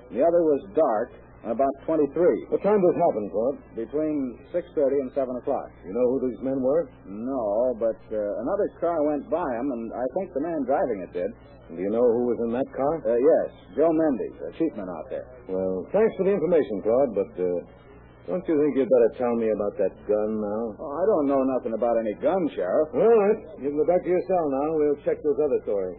The 0.10 0.26
other 0.26 0.42
was 0.42 0.62
dark, 0.74 1.14
about 1.46 1.70
23. 1.86 2.10
What 2.50 2.66
time 2.66 2.82
did 2.82 2.90
this 2.90 2.98
happen, 2.98 3.24
Claude? 3.30 3.58
Between 3.78 4.18
6.30 4.50 5.06
and 5.06 5.10
7 5.14 5.30
o'clock. 5.38 5.70
You 5.86 5.94
know 5.94 6.06
who 6.18 6.18
these 6.26 6.42
men 6.42 6.58
were? 6.58 6.90
No, 7.06 7.78
but 7.78 8.02
uh, 8.10 8.18
another 8.42 8.68
car 8.82 8.98
went 9.06 9.30
by 9.30 9.46
them, 9.46 9.70
and 9.70 9.94
I 9.94 10.06
think 10.18 10.34
the 10.34 10.42
man 10.42 10.66
driving 10.66 11.06
it 11.06 11.14
did. 11.14 11.30
Do 11.72 11.80
you 11.80 11.94
know 11.94 12.04
who 12.04 12.24
was 12.34 12.40
in 12.50 12.52
that 12.58 12.70
car? 12.74 12.94
Uh, 13.06 13.16
yes, 13.16 13.48
Joe 13.78 13.94
Mendes, 13.94 14.38
a 14.42 14.50
sheepman 14.58 14.90
out 14.90 15.08
there. 15.14 15.30
Well, 15.48 15.86
thanks 15.94 16.12
for 16.18 16.26
the 16.26 16.34
information, 16.34 16.82
Claude, 16.84 17.14
but 17.16 17.32
uh, 17.38 17.48
don't 18.28 18.44
you 18.46 18.56
think 18.60 18.72
you'd 18.78 18.92
better 18.92 19.12
tell 19.18 19.34
me 19.38 19.50
about 19.50 19.74
that 19.82 19.94
gun 20.06 20.32
now? 20.42 20.64
Oh, 20.78 20.92
I 20.94 21.04
don't 21.06 21.26
know 21.32 21.42
nothing 21.58 21.74
about 21.74 21.96
any 21.98 22.14
gun, 22.22 22.42
Sheriff. 22.54 22.90
All 22.94 23.02
right. 23.02 23.40
You 23.64 23.74
can 23.74 23.78
go 23.78 23.88
back 23.88 24.04
to 24.04 24.10
your 24.10 24.22
cell 24.28 24.46
now. 24.52 24.68
We'll 24.78 25.02
check 25.08 25.18
those 25.24 25.40
other 25.42 25.62
stories. 25.64 25.98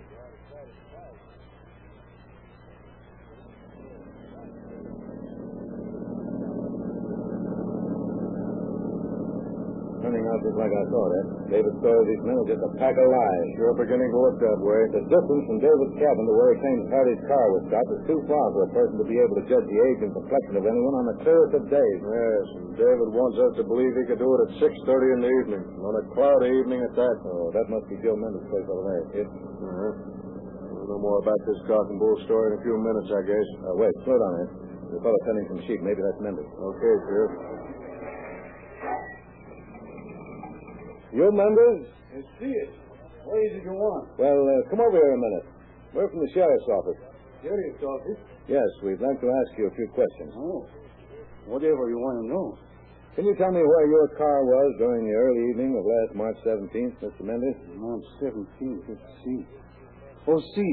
Just 10.52 10.60
like 10.68 10.76
I 10.76 10.84
thought, 10.92 11.10
eh? 11.16 11.24
David's 11.48 11.80
story 11.80 12.02
these 12.12 12.24
men 12.28 12.36
is 12.44 12.52
just 12.52 12.60
a 12.60 12.72
pack 12.76 12.92
of 12.92 13.08
lies. 13.08 13.46
Sure 13.56 13.72
beginning 13.72 14.12
to 14.12 14.18
look 14.20 14.36
that 14.36 14.60
way. 14.60 14.84
The 14.92 15.00
distance 15.08 15.44
from 15.48 15.64
David's 15.64 15.96
cabin 15.96 16.28
to 16.28 16.32
where 16.36 16.52
he 16.52 16.60
claims 16.60 16.92
Hardy's 16.92 17.24
car 17.24 17.44
was 17.56 17.62
stopped 17.72 17.88
is 17.96 18.02
too 18.04 18.20
far 18.28 18.46
for 18.52 18.68
a 18.68 18.70
person 18.76 19.00
to 19.00 19.06
be 19.08 19.16
able 19.16 19.40
to 19.40 19.48
judge 19.48 19.64
the 19.64 19.80
age 19.80 20.00
and 20.04 20.12
complexion 20.12 20.60
of 20.60 20.68
anyone 20.68 20.94
on 21.00 21.06
the 21.08 21.16
clearest 21.24 21.56
of 21.56 21.64
days. 21.72 21.98
Yes, 22.04 22.44
and 22.60 22.68
David 22.76 23.08
wants 23.16 23.40
us 23.40 23.52
to 23.56 23.64
believe 23.64 23.96
he 23.96 24.04
could 24.12 24.20
do 24.20 24.28
it 24.28 24.40
at 24.44 24.50
6.30 24.60 25.16
in 25.16 25.20
the 25.24 25.32
evening. 25.40 25.62
On 25.80 25.92
a 25.96 26.04
cloudy 26.12 26.52
evening 26.52 26.84
at 26.84 26.92
that. 27.00 27.16
Oh, 27.32 27.48
that 27.56 27.66
must 27.72 27.88
be 27.88 27.96
Joe 28.04 28.12
Mendes' 28.20 28.44
place 28.52 28.68
over 28.68 28.84
there. 28.92 29.24
It, 29.24 29.28
Uh-huh. 29.32 29.92
We'll 30.68 30.84
know 30.84 31.00
more 31.00 31.24
about 31.24 31.40
this 31.48 31.64
cock 31.64 31.88
and 31.88 31.96
bull 31.96 32.20
story 32.28 32.52
in 32.52 32.60
a 32.60 32.62
few 32.66 32.76
minutes, 32.76 33.08
I 33.08 33.22
guess. 33.24 33.48
uh, 33.64 33.72
wait, 33.80 33.94
slow 34.04 34.20
down 34.20 34.34
there. 34.36 34.50
The 34.92 35.00
fellow 35.00 35.20
sending 35.24 35.46
some 35.48 35.60
sheep. 35.64 35.80
Maybe 35.80 36.04
that's 36.04 36.20
Mendes. 36.20 36.44
Okay, 36.44 36.94
Sheriff. 37.08 37.32
You, 41.12 41.28
Mendes? 41.28 41.92
I 42.16 42.20
see 42.40 42.48
it. 42.48 42.72
What 43.24 43.36
is 43.44 43.60
it 43.60 43.64
you 43.68 43.76
want? 43.76 44.08
Well, 44.16 44.32
uh, 44.32 44.70
come 44.72 44.80
over 44.80 44.96
here 44.96 45.12
a 45.12 45.20
minute. 45.20 45.46
We're 45.92 46.08
from 46.08 46.24
the 46.24 46.32
sheriff's 46.32 46.68
office. 46.72 47.00
Sheriff's 47.44 47.84
office? 47.84 48.20
Yes, 48.48 48.64
we'd 48.80 49.00
like 49.00 49.20
to 49.20 49.28
ask 49.28 49.50
you 49.60 49.68
a 49.68 49.74
few 49.76 49.88
questions. 49.92 50.32
Oh. 50.34 50.64
Whatever 51.46 51.92
you 51.92 52.00
want 52.00 52.24
to 52.24 52.26
know. 52.32 52.46
Can 53.12 53.28
you 53.28 53.36
tell 53.36 53.52
me 53.52 53.60
where 53.60 53.86
your 53.92 54.08
car 54.16 54.40
was 54.40 54.68
during 54.80 55.04
the 55.04 55.12
early 55.12 55.52
evening 55.52 55.76
of 55.76 55.84
last 55.84 56.16
March 56.16 56.38
17th, 56.48 56.96
Mr. 57.04 57.22
Mendes? 57.28 57.60
March 57.76 58.08
17th, 58.24 58.88
let's 58.88 59.08
see. 59.20 59.44
Oh, 60.26 60.40
see. 60.56 60.72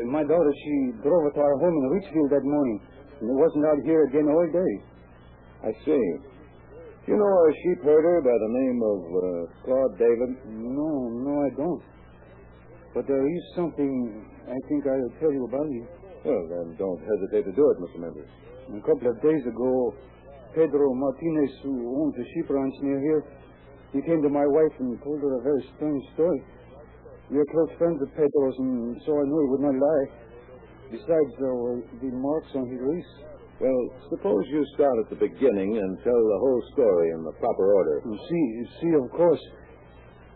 Uh, 0.00 0.08
my 0.08 0.24
daughter, 0.24 0.52
she 0.64 0.96
drove 1.04 1.28
to 1.28 1.40
our 1.44 1.56
home 1.60 1.76
in 1.76 1.84
Richfield 1.92 2.32
that 2.32 2.42
morning. 2.42 2.80
And 3.20 3.28
it 3.28 3.36
wasn't 3.36 3.68
out 3.68 3.84
here 3.84 4.08
again 4.08 4.32
all 4.32 4.48
day. 4.48 4.72
I 5.60 5.72
see. 5.84 6.33
You 7.04 7.20
know 7.20 7.28
a 7.28 7.52
sheep 7.60 7.84
herder 7.84 8.24
by 8.24 8.32
the 8.32 8.52
name 8.64 8.78
of 8.80 8.98
uh, 9.04 9.24
Claude 9.60 9.94
David? 10.00 10.40
No, 10.48 10.88
no, 11.20 11.32
I 11.44 11.50
don't. 11.52 11.84
But 12.96 13.04
there 13.04 13.28
is 13.28 13.42
something 13.54 14.24
I 14.48 14.56
think 14.72 14.88
I'll 14.88 15.12
tell 15.20 15.28
you 15.28 15.44
about 15.44 15.68
him. 15.68 15.84
Well, 16.24 16.48
then 16.48 16.72
don't 16.80 16.96
hesitate 17.04 17.44
to 17.44 17.52
do 17.52 17.64
it, 17.68 17.76
Mr. 17.84 18.00
Mendes. 18.00 18.32
A 18.72 18.80
couple 18.88 19.12
of 19.12 19.20
days 19.20 19.44
ago, 19.44 19.92
Pedro 20.56 20.94
Martinez, 20.96 21.52
who 21.60 21.76
owns 21.92 22.16
a 22.16 22.24
sheep 22.32 22.48
ranch 22.48 22.72
near 22.80 22.96
here, 22.96 23.22
he 23.92 24.00
came 24.08 24.22
to 24.24 24.32
my 24.32 24.46
wife 24.48 24.72
and 24.80 24.96
told 25.04 25.20
her 25.20 25.36
a 25.36 25.42
very 25.44 25.60
strange 25.76 26.04
story. 26.16 26.40
We 27.28 27.36
are 27.36 27.48
close 27.52 27.68
friends 27.76 28.00
of 28.00 28.08
Pedro's, 28.16 28.56
and 28.56 28.96
so 29.04 29.12
I 29.12 29.24
knew 29.28 29.40
he 29.44 29.48
would 29.52 29.64
not 29.68 29.76
lie. 29.76 30.06
Besides, 30.88 31.32
there 31.36 31.52
were 31.52 31.84
the 32.00 32.08
marks 32.16 32.48
on 32.56 32.64
his 32.72 32.80
wrist. 32.80 33.33
Well, 33.60 33.82
suppose 34.10 34.44
you 34.50 34.66
start 34.74 34.98
at 34.98 35.10
the 35.10 35.20
beginning 35.22 35.78
and 35.78 35.98
tell 36.02 36.18
the 36.18 36.40
whole 36.42 36.62
story 36.74 37.10
in 37.14 37.22
the 37.22 37.32
proper 37.38 37.74
order. 37.74 38.02
You 38.04 38.18
see, 38.28 38.44
you 38.58 38.66
see, 38.80 38.92
of 38.98 39.10
course. 39.14 39.40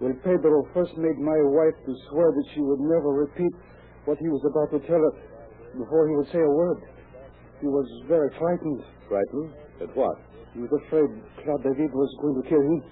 Well, 0.01 0.15
Pedro 0.23 0.63
first 0.73 0.95
made 0.97 1.19
my 1.19 1.41
wife 1.51 1.75
to 1.87 1.93
swear 2.09 2.31
that 2.31 2.47
she 2.55 2.61
would 2.61 2.79
never 2.79 3.27
repeat 3.27 3.51
what 4.05 4.19
he 4.19 4.29
was 4.29 4.43
about 4.47 4.71
to 4.71 4.87
tell 4.87 5.03
her 5.03 5.15
before 5.75 6.09
he 6.09 6.15
would 6.15 6.31
say 6.31 6.39
a 6.39 6.47
word. 6.47 6.79
He 7.61 7.67
was 7.67 7.87
very 8.07 8.31
frightened. 8.39 8.83
Frightened? 9.09 9.51
At 9.83 9.97
what? 9.97 10.17
He 10.55 10.61
was 10.61 10.71
afraid 10.87 11.11
Claude 11.43 11.63
David 11.67 11.91
was 11.91 12.11
going 12.23 12.43
to 12.43 12.49
kill 12.49 12.63
him. 12.63 12.83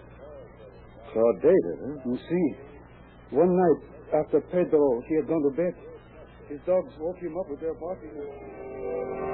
Claude 1.13 1.41
David, 1.41 1.77
huh? 1.87 2.11
You 2.11 2.19
see, 2.19 2.47
one 3.31 3.55
night 3.55 3.81
after 4.27 4.41
Pedro 4.51 5.03
he 5.09 5.15
had 5.17 5.29
gone 5.29 5.43
to 5.47 5.55
bed, 5.57 5.75
his 6.49 6.59
dogs 6.67 6.93
woke 6.99 7.19
him 7.19 7.39
up 7.39 7.49
with 7.49 7.61
their 7.61 7.75
barking. 7.75 9.26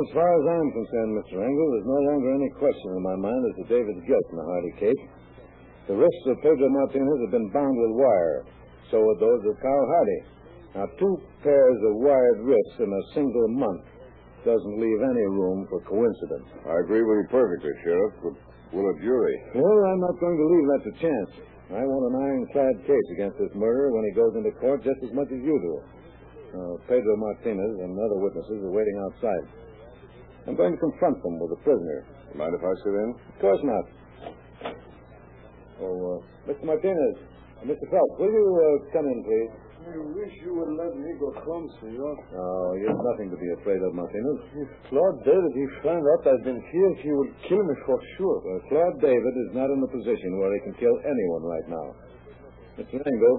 As 0.00 0.16
far 0.16 0.32
as 0.32 0.44
I'm 0.48 0.70
concerned, 0.72 1.12
Mr. 1.12 1.44
Engle, 1.44 1.68
there's 1.76 1.92
no 1.92 2.00
longer 2.08 2.32
any 2.32 2.48
question 2.56 2.88
in 2.96 3.02
my 3.04 3.20
mind 3.20 3.42
as 3.52 3.54
to 3.60 3.64
David's 3.68 4.00
guilt 4.08 4.26
in 4.32 4.36
the 4.40 4.48
Hardy 4.48 4.74
case. 4.80 5.02
The 5.92 5.96
wrists 6.00 6.24
of 6.24 6.40
Pedro 6.40 6.72
Martinez 6.72 7.20
have 7.28 7.34
been 7.36 7.52
bound 7.52 7.76
with 7.76 8.00
wire. 8.00 8.48
So 8.88 8.96
are 8.96 9.20
those 9.20 9.44
of 9.44 9.60
Carl 9.60 9.86
Hardy. 9.92 10.20
Now, 10.72 10.86
two 10.96 11.14
pairs 11.44 11.78
of 11.84 12.00
wired 12.00 12.40
wrists 12.48 12.80
in 12.80 12.88
a 12.88 13.04
single 13.12 13.48
month 13.60 13.84
doesn't 14.40 14.80
leave 14.80 15.00
any 15.04 15.26
room 15.36 15.68
for 15.68 15.84
coincidence. 15.84 16.48
I 16.64 16.80
agree 16.80 17.04
with 17.04 17.20
you 17.20 17.28
perfectly, 17.28 17.74
Sheriff, 17.84 18.14
but 18.24 18.34
will 18.72 18.88
a 18.88 18.96
jury? 19.04 19.36
Well, 19.52 19.80
I'm 19.84 20.00
not 20.00 20.16
going 20.16 20.38
to 20.40 20.46
leave 20.48 20.66
that 20.72 20.82
to 20.88 20.92
chance. 20.96 21.30
I 21.76 21.84
want 21.84 22.08
an 22.08 22.16
ironclad 22.24 22.88
case 22.88 23.08
against 23.20 23.36
this 23.36 23.52
murderer 23.52 23.92
when 23.92 24.08
he 24.08 24.16
goes 24.16 24.32
into 24.32 24.50
court 24.64 24.80
just 24.80 25.04
as 25.04 25.12
much 25.12 25.28
as 25.28 25.44
you 25.44 25.56
do. 25.60 25.74
Now, 26.56 26.80
Pedro 26.88 27.14
Martinez 27.20 27.74
and 27.84 27.92
other 28.00 28.18
witnesses 28.24 28.64
are 28.64 28.72
waiting 28.72 28.96
outside. 29.04 29.69
I'm 30.50 30.58
going 30.58 30.74
to 30.74 30.82
confront 30.82 31.14
them 31.22 31.38
with 31.38 31.54
the 31.54 31.62
prisoner. 31.62 32.02
Mind 32.34 32.50
if 32.50 32.58
I 32.58 32.74
sit 32.82 32.90
in? 32.90 33.14
Of 33.14 33.36
course 33.38 33.62
not. 33.62 33.84
Oh, 35.78 36.18
uh, 36.18 36.50
Mr. 36.50 36.66
Martinez, 36.66 37.16
uh, 37.62 37.70
Mr. 37.70 37.86
Phelps, 37.86 38.14
will 38.18 38.34
you 38.34 38.46
uh, 38.58 38.90
come 38.90 39.06
in, 39.06 39.18
please? 39.22 39.52
I 39.78 39.94
wish 40.10 40.34
you 40.42 40.50
would 40.58 40.74
let 40.74 40.90
me 40.98 41.06
go 41.22 41.30
come, 41.38 41.70
senor. 41.78 42.14
Oh, 42.34 42.74
you've 42.74 42.98
nothing 42.98 43.30
to 43.30 43.38
be 43.38 43.46
afraid 43.62 43.78
of, 43.78 43.94
Martinez. 43.94 44.42
If 44.58 44.70
Claude 44.90 45.22
David, 45.22 45.52
he 45.54 45.64
found 45.86 46.02
out 46.02 46.26
I've 46.26 46.42
been 46.42 46.58
here, 46.58 46.90
he 46.98 47.14
would 47.14 47.30
kill 47.46 47.62
me 47.62 47.74
for 47.86 48.02
sure. 48.18 48.42
Well, 48.42 48.60
Claude 48.74 48.98
David 49.06 49.34
is 49.46 49.50
not 49.54 49.70
in 49.70 49.78
a 49.78 49.90
position 49.94 50.34
where 50.42 50.50
he 50.50 50.60
can 50.66 50.74
kill 50.82 50.98
anyone 51.06 51.46
right 51.46 51.66
now. 51.70 51.86
Mr. 52.74 52.98
Engle, 52.98 53.38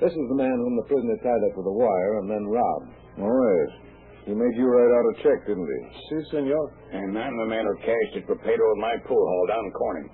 this 0.00 0.08
is 0.16 0.24
the 0.32 0.40
man 0.40 0.56
whom 0.56 0.74
the 0.80 0.88
prisoner 0.88 1.20
tied 1.20 1.42
up 1.52 1.52
with 1.52 1.68
a 1.68 1.76
wire 1.76 2.24
and 2.24 2.32
then 2.32 2.48
robbed. 2.48 2.88
Oh, 3.20 3.28
yes. 3.28 3.86
He 4.26 4.34
made 4.34 4.54
you 4.58 4.66
write 4.66 4.90
out 4.90 5.06
a 5.06 5.14
check, 5.22 5.46
didn't 5.46 5.62
he? 5.70 5.80
Si, 6.10 6.18
senor. 6.34 6.66
And 6.90 7.14
I'm 7.14 7.36
the 7.38 7.46
man 7.46 7.62
who 7.62 7.74
cashed 7.86 8.18
it 8.18 8.26
for 8.26 8.34
Pedro 8.42 8.66
at 8.74 8.80
my 8.82 8.94
pool 9.06 9.22
hall 9.22 9.44
down 9.46 9.62
in 9.62 9.70
Corning. 9.70 10.10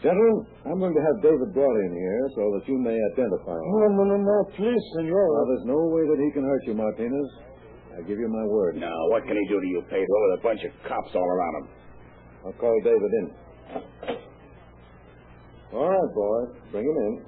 Gentlemen, 0.00 0.48
I'm 0.64 0.80
going 0.80 0.96
to 0.96 1.04
have 1.04 1.16
David 1.20 1.52
brought 1.52 1.76
in 1.84 1.92
here 1.92 2.24
so 2.40 2.56
that 2.56 2.64
you 2.64 2.80
may 2.80 2.96
identify 2.96 3.52
him. 3.52 3.68
No, 3.68 4.00
no, 4.00 4.04
no, 4.08 4.16
no, 4.16 4.36
please, 4.56 4.80
senor. 4.96 5.28
Now, 5.28 5.44
there's 5.44 5.68
no 5.68 5.76
way 5.92 6.08
that 6.08 6.16
he 6.24 6.32
can 6.32 6.40
hurt 6.48 6.64
you, 6.64 6.72
Martinez. 6.72 7.28
I 7.92 8.00
give 8.08 8.16
you 8.16 8.28
my 8.32 8.48
word. 8.48 8.80
Now, 8.80 8.96
what 9.12 9.28
can 9.28 9.36
he 9.36 9.44
do 9.52 9.60
to 9.60 9.66
you, 9.66 9.84
Pedro, 9.92 10.08
with 10.08 10.40
a 10.40 10.42
bunch 10.42 10.64
of 10.64 10.72
cops 10.88 11.12
all 11.12 11.28
around 11.28 11.54
him? 11.60 11.68
I'll 12.46 12.56
call 12.56 12.80
David 12.80 13.12
in. 13.20 13.26
All 15.76 15.84
right, 15.84 16.14
boy. 16.16 16.40
Bring 16.72 16.88
him 16.88 16.96
in. 16.96 17.24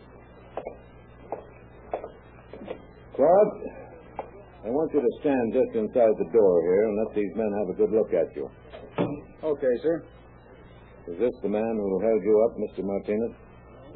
Claude, 3.14 3.52
I 4.62 4.70
want 4.70 4.94
you 4.94 5.02
to 5.02 5.12
stand 5.20 5.46
just 5.52 5.72
inside 5.74 6.14
the 6.22 6.28
door 6.30 6.54
here 6.62 6.82
and 6.86 6.94
let 7.02 7.10
these 7.18 7.32
men 7.34 7.50
have 7.58 7.68
a 7.74 7.76
good 7.82 7.90
look 7.90 8.10
at 8.14 8.30
you. 8.38 8.46
Okay, 9.42 9.74
sir. 9.82 9.96
Is 11.10 11.18
this 11.18 11.34
the 11.42 11.50
man 11.50 11.74
who 11.74 11.98
held 11.98 12.22
you 12.22 12.36
up, 12.46 12.52
Mr. 12.54 12.86
Martinez? 12.86 13.34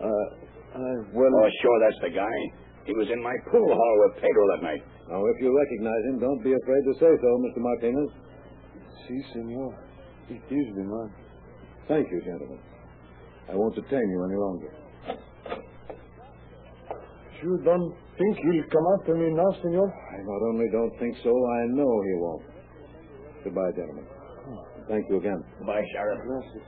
Uh, 0.03 0.27
I, 0.75 0.89
well, 1.15 1.31
Oh, 1.31 1.49
sure, 1.63 1.79
that's 1.87 2.01
the 2.03 2.11
guy. 2.19 2.37
He 2.83 2.93
was 2.99 3.07
in 3.11 3.23
my 3.23 3.35
pool 3.51 3.67
hall 3.71 3.97
with 4.07 4.19
Pedro 4.19 4.43
that 4.59 4.63
night. 4.67 4.83
Now, 5.07 5.23
if 5.23 5.37
you 5.39 5.55
recognize 5.55 6.03
him, 6.11 6.19
don't 6.19 6.43
be 6.43 6.51
afraid 6.51 6.83
to 6.91 6.95
say 6.99 7.13
so, 7.15 7.29
Mr. 7.47 7.63
Martinez. 7.63 8.11
si, 9.07 9.17
senor. 9.33 9.71
It 10.31 10.43
is 10.51 10.67
the 10.75 10.83
man. 10.83 11.09
Thank 11.87 12.11
you, 12.11 12.19
gentlemen. 12.27 12.59
I 13.49 13.55
won't 13.55 13.75
detain 13.77 14.03
you 14.03 14.21
any 14.27 14.35
longer. 14.35 14.71
You 17.43 17.61
don't 17.65 17.93
think 18.19 18.37
he'll 18.39 18.71
come 18.73 18.87
after 18.99 19.15
me 19.15 19.29
now, 19.35 19.51
senor? 19.63 19.87
I 19.89 20.19
not 20.25 20.43
only 20.49 20.67
don't 20.73 20.93
think 20.99 21.17
so, 21.23 21.31
I 21.31 21.61
know 21.77 21.91
he 22.03 22.15
won't. 22.17 22.43
Goodbye, 23.45 23.73
gentlemen. 23.77 24.07
Thank 24.89 25.05
you 25.11 25.19
again. 25.19 25.43
Bye, 25.67 25.83
Sheriff. 25.93 26.21
Gracias. 26.25 26.65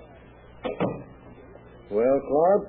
Well, 1.91 2.21
Claude, 2.29 2.65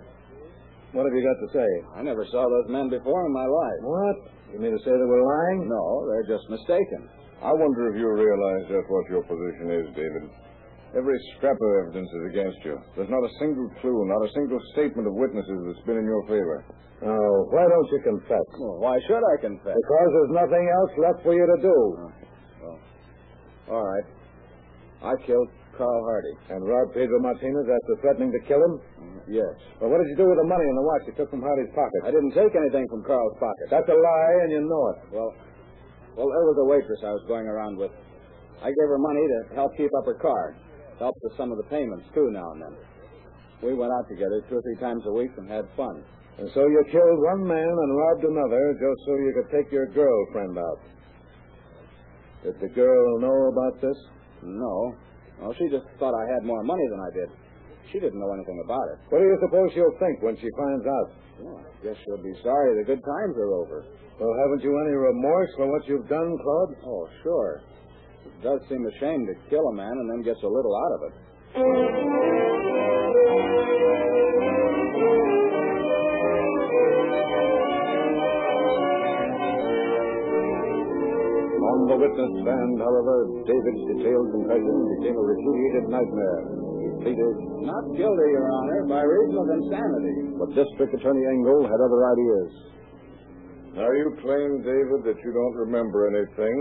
What 0.94 1.06
have 1.06 1.14
you 1.14 1.22
got 1.22 1.38
to 1.38 1.50
say? 1.54 1.70
I 2.00 2.02
never 2.02 2.26
saw 2.32 2.48
those 2.48 2.72
men 2.72 2.90
before 2.90 3.26
in 3.26 3.34
my 3.34 3.46
life. 3.46 3.80
What? 3.84 4.18
You 4.54 4.60
mean 4.60 4.72
to 4.72 4.82
say 4.82 4.90
they 4.90 5.10
were 5.10 5.26
lying? 5.26 5.70
No, 5.70 6.08
they're 6.10 6.38
just 6.38 6.50
mistaken. 6.50 7.10
I 7.44 7.52
wonder 7.54 7.94
if 7.94 7.96
you 8.00 8.10
realize 8.10 8.64
just 8.72 8.88
what 8.90 9.06
your 9.10 9.24
position 9.24 9.70
is, 9.70 9.86
David. 9.96 10.24
Every 10.98 11.18
scrap 11.38 11.54
of 11.54 11.72
evidence 11.86 12.10
is 12.10 12.24
against 12.34 12.60
you. 12.66 12.74
There's 12.98 13.14
not 13.14 13.22
a 13.22 13.34
single 13.38 13.70
clue, 13.78 14.10
not 14.10 14.26
a 14.26 14.32
single 14.34 14.58
statement 14.74 15.06
of 15.06 15.14
witnesses 15.14 15.60
that's 15.70 15.86
been 15.86 16.02
in 16.02 16.06
your 16.06 16.26
favor. 16.26 16.66
Oh, 17.06 17.36
why 17.54 17.64
don't 17.70 17.90
you 17.94 18.02
confess? 18.04 18.48
Well, 18.58 18.82
why 18.82 18.98
should 19.06 19.22
I 19.22 19.36
confess? 19.40 19.78
Because 19.78 20.10
there's 20.12 20.34
nothing 20.34 20.66
else 20.66 20.94
left 20.98 21.20
for 21.24 21.34
you 21.38 21.46
to 21.46 21.58
do. 21.62 21.78
Oh, 22.66 22.78
all 23.70 23.86
right. 23.86 24.08
I 25.06 25.14
killed 25.24 25.48
Carl 25.78 26.02
Hardy. 26.04 26.36
And 26.52 26.66
robbed 26.66 26.92
Pedro 26.98 27.22
Martinez 27.22 27.70
after 27.70 27.94
threatening 28.02 28.34
to 28.36 28.42
kill 28.50 28.60
him? 28.60 28.74
Mm, 29.00 29.20
yes. 29.32 29.54
Well, 29.80 29.94
what 29.94 30.02
did 30.04 30.10
you 30.12 30.18
do 30.20 30.28
with 30.28 30.42
the 30.42 30.50
money 30.50 30.66
and 30.68 30.76
the 30.76 30.84
watch 30.84 31.04
you 31.08 31.14
took 31.16 31.30
from 31.32 31.46
Hardy's 31.46 31.72
pocket? 31.72 32.02
I 32.04 32.12
didn't 32.12 32.36
take 32.36 32.52
anything 32.52 32.84
from 32.92 33.06
Carl's 33.08 33.38
pocket. 33.40 33.66
That's 33.72 33.88
a 33.88 33.96
lie, 33.96 34.36
and 34.44 34.52
you 34.52 34.62
know 34.66 34.84
it. 34.92 35.00
Well, 35.16 35.32
well, 36.18 36.28
there 36.28 36.48
was 36.52 36.58
a 36.60 36.68
waitress 36.68 37.00
I 37.06 37.14
was 37.16 37.24
going 37.30 37.48
around 37.48 37.78
with. 37.78 37.94
I 38.60 38.74
gave 38.74 38.90
her 38.92 39.00
money 39.00 39.24
to 39.24 39.56
help 39.56 39.72
keep 39.78 39.94
up 39.96 40.04
her 40.10 40.20
car. 40.20 40.58
Helped 41.00 41.24
with 41.24 41.36
some 41.38 41.52
of 41.52 41.58
the 41.58 41.68
payments, 41.72 42.06
too, 42.14 42.30
now 42.32 42.52
and 42.52 42.62
then. 42.62 42.76
We 43.64 43.74
went 43.74 43.92
out 43.92 44.08
together 44.08 44.44
two 44.48 44.60
or 44.60 44.62
three 44.62 44.80
times 44.80 45.04
a 45.08 45.12
week 45.12 45.32
and 45.38 45.50
had 45.50 45.66
fun. 45.76 46.04
And 46.38 46.48
so 46.54 46.68
you 46.68 46.84
killed 46.92 47.20
one 47.20 47.44
man 47.48 47.68
and 47.68 47.98
robbed 47.98 48.24
another 48.24 48.76
just 48.80 49.00
so 49.08 49.12
you 49.20 49.32
could 49.36 49.52
take 49.52 49.72
your 49.72 49.88
girlfriend 49.88 50.58
out. 50.58 50.80
Did 52.44 52.56
the 52.62 52.72
girl 52.72 53.20
know 53.20 53.52
about 53.52 53.82
this? 53.82 53.98
No. 54.44 54.96
Well, 55.42 55.56
she 55.60 55.68
just 55.68 55.84
thought 56.00 56.16
I 56.16 56.26
had 56.36 56.48
more 56.48 56.64
money 56.64 56.88
than 56.92 57.00
I 57.00 57.12
did. 57.12 57.30
She 57.92 58.00
didn't 58.00 58.20
know 58.20 58.32
anything 58.32 58.62
about 58.64 58.88
it. 58.96 59.00
What 59.10 59.20
do 59.20 59.26
you 59.26 59.38
suppose 59.44 59.72
she'll 59.74 60.00
think 60.00 60.24
when 60.24 60.36
she 60.40 60.48
finds 60.56 60.86
out? 60.88 61.10
Well, 61.44 61.60
I 61.60 61.84
guess 61.84 61.96
she'll 62.04 62.24
be 62.24 62.36
sorry 62.44 62.80
the 62.80 62.88
good 62.88 63.04
times 63.04 63.36
are 63.36 63.52
over. 63.60 63.84
Well, 64.20 64.34
haven't 64.48 64.64
you 64.64 64.72
any 64.88 64.96
remorse 64.96 65.52
for 65.56 65.68
what 65.72 65.88
you've 65.88 66.08
done, 66.08 66.38
Claude? 66.44 66.76
Oh, 66.88 67.08
sure. 67.24 67.62
It 68.38 68.44
does 68.44 68.62
seem 68.70 68.86
a 68.86 68.94
shame 69.00 69.26
to 69.28 69.34
kill 69.50 69.68
a 69.68 69.74
man 69.74 69.92
and 69.92 70.10
then 70.10 70.22
gets 70.22 70.42
a 70.44 70.48
little 70.48 70.76
out 70.76 70.92
of 70.96 71.02
it. 71.12 72.30
On 81.60 81.78
the 81.92 81.98
witness 82.00 82.32
stand, 82.42 82.74
however, 82.82 83.16
David's 83.46 83.84
detailed 83.94 84.28
confession 84.32 84.78
became 84.98 85.16
a 85.20 85.26
repudiated 85.28 85.86
nightmare. 85.92 86.42
He 86.82 86.88
pleaded, 87.04 87.36
Not 87.68 87.84
guilty, 87.94 88.28
Your 88.34 88.48
Honor, 88.50 88.82
by 88.88 89.04
reason 89.04 89.38
of 89.38 89.48
insanity. 89.60 90.16
but 90.40 90.50
District 90.56 90.92
Attorney 90.96 91.26
Engle 91.30 91.68
had 91.68 91.80
other 91.84 92.02
ideas. 92.10 92.50
Now, 93.76 93.92
you 93.92 94.08
claim, 94.24 94.64
David, 94.66 95.00
that 95.06 95.20
you 95.22 95.32
don't 95.36 95.56
remember 95.70 96.08
anything 96.10 96.58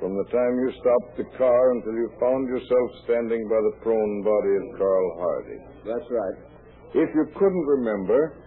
from 0.00 0.16
the 0.16 0.28
time 0.32 0.54
you 0.64 0.72
stopped 0.80 1.20
the 1.20 1.28
car 1.36 1.72
until 1.76 1.92
you 1.92 2.08
found 2.18 2.48
yourself 2.48 2.88
standing 3.04 3.44
by 3.46 3.60
the 3.60 3.74
prone 3.84 4.16
body 4.24 4.52
of 4.56 4.64
Carl 4.80 5.08
Hardy. 5.20 5.58
That's 5.84 6.08
right. 6.08 6.38
If 6.96 7.08
you 7.14 7.24
couldn't 7.36 7.66
remember, 7.78 8.40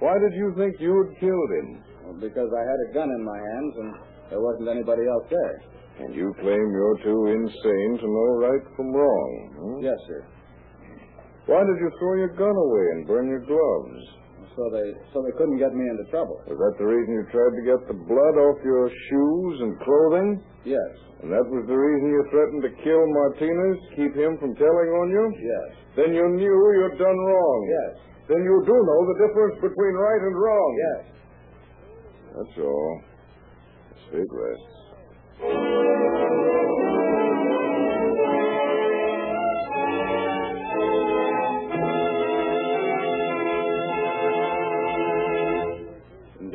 why 0.00 0.16
did 0.18 0.32
you 0.34 0.56
think 0.56 0.80
you 0.80 0.90
had 0.90 1.20
killed 1.20 1.50
him? 1.60 1.68
Well, 2.02 2.18
because 2.18 2.48
I 2.48 2.62
had 2.64 2.78
a 2.88 2.92
gun 2.96 3.08
in 3.12 3.22
my 3.22 3.38
hands 3.38 3.72
and 3.76 3.90
there 4.32 4.40
wasn't 4.40 4.68
anybody 4.72 5.04
else 5.06 5.28
there. 5.30 5.56
And 6.00 6.14
you 6.14 6.34
claim 6.40 6.64
you're 6.72 7.00
too 7.04 7.20
insane 7.32 7.92
to 8.00 8.06
know 8.08 8.28
right 8.40 8.64
from 8.76 8.92
wrong. 8.92 9.30
hmm? 9.56 9.84
Yes, 9.84 9.96
sir. 10.08 10.26
Why 11.46 11.62
did 11.62 11.78
you 11.78 11.90
throw 12.00 12.16
your 12.16 12.34
gun 12.34 12.56
away 12.56 12.84
and 12.96 13.06
burn 13.06 13.28
your 13.28 13.44
gloves? 13.44 14.02
So 14.56 14.72
they 14.72 14.88
so 15.12 15.20
they 15.20 15.36
couldn't 15.36 15.60
get 15.60 15.76
me 15.76 15.84
into 15.84 16.08
trouble. 16.08 16.40
Was 16.48 16.56
that 16.56 16.74
the 16.80 16.88
reason 16.88 17.12
you 17.12 17.28
tried 17.28 17.52
to 17.60 17.64
get 17.68 17.80
the 17.92 17.98
blood 18.08 18.36
off 18.40 18.56
your 18.64 18.88
shoes 18.88 19.54
and 19.60 19.76
clothing? 19.84 20.40
Yes. 20.64 20.92
And 21.20 21.28
that 21.28 21.44
was 21.44 21.68
the 21.68 21.76
reason 21.76 22.08
you 22.08 22.24
threatened 22.32 22.64
to 22.64 22.72
kill 22.80 23.04
Martinez, 23.04 23.78
keep 24.00 24.16
him 24.16 24.40
from 24.40 24.56
telling 24.56 24.90
on 24.96 25.08
you? 25.12 25.24
Yes. 25.44 25.68
Then 26.00 26.16
you 26.16 26.24
knew 26.40 26.56
you'd 26.80 26.96
done 26.96 27.20
wrong. 27.20 27.60
Yes. 27.68 28.00
Then 28.32 28.40
you 28.40 28.56
do 28.64 28.72
know 28.72 29.00
the 29.12 29.16
difference 29.28 29.56
between 29.60 29.92
right 29.92 30.22
and 30.24 30.36
wrong. 30.40 30.70
Yes. 30.80 31.04
That's 32.32 32.56
all. 32.64 33.00
The 33.92 33.96
state 34.08 34.32
rests. 34.32 34.76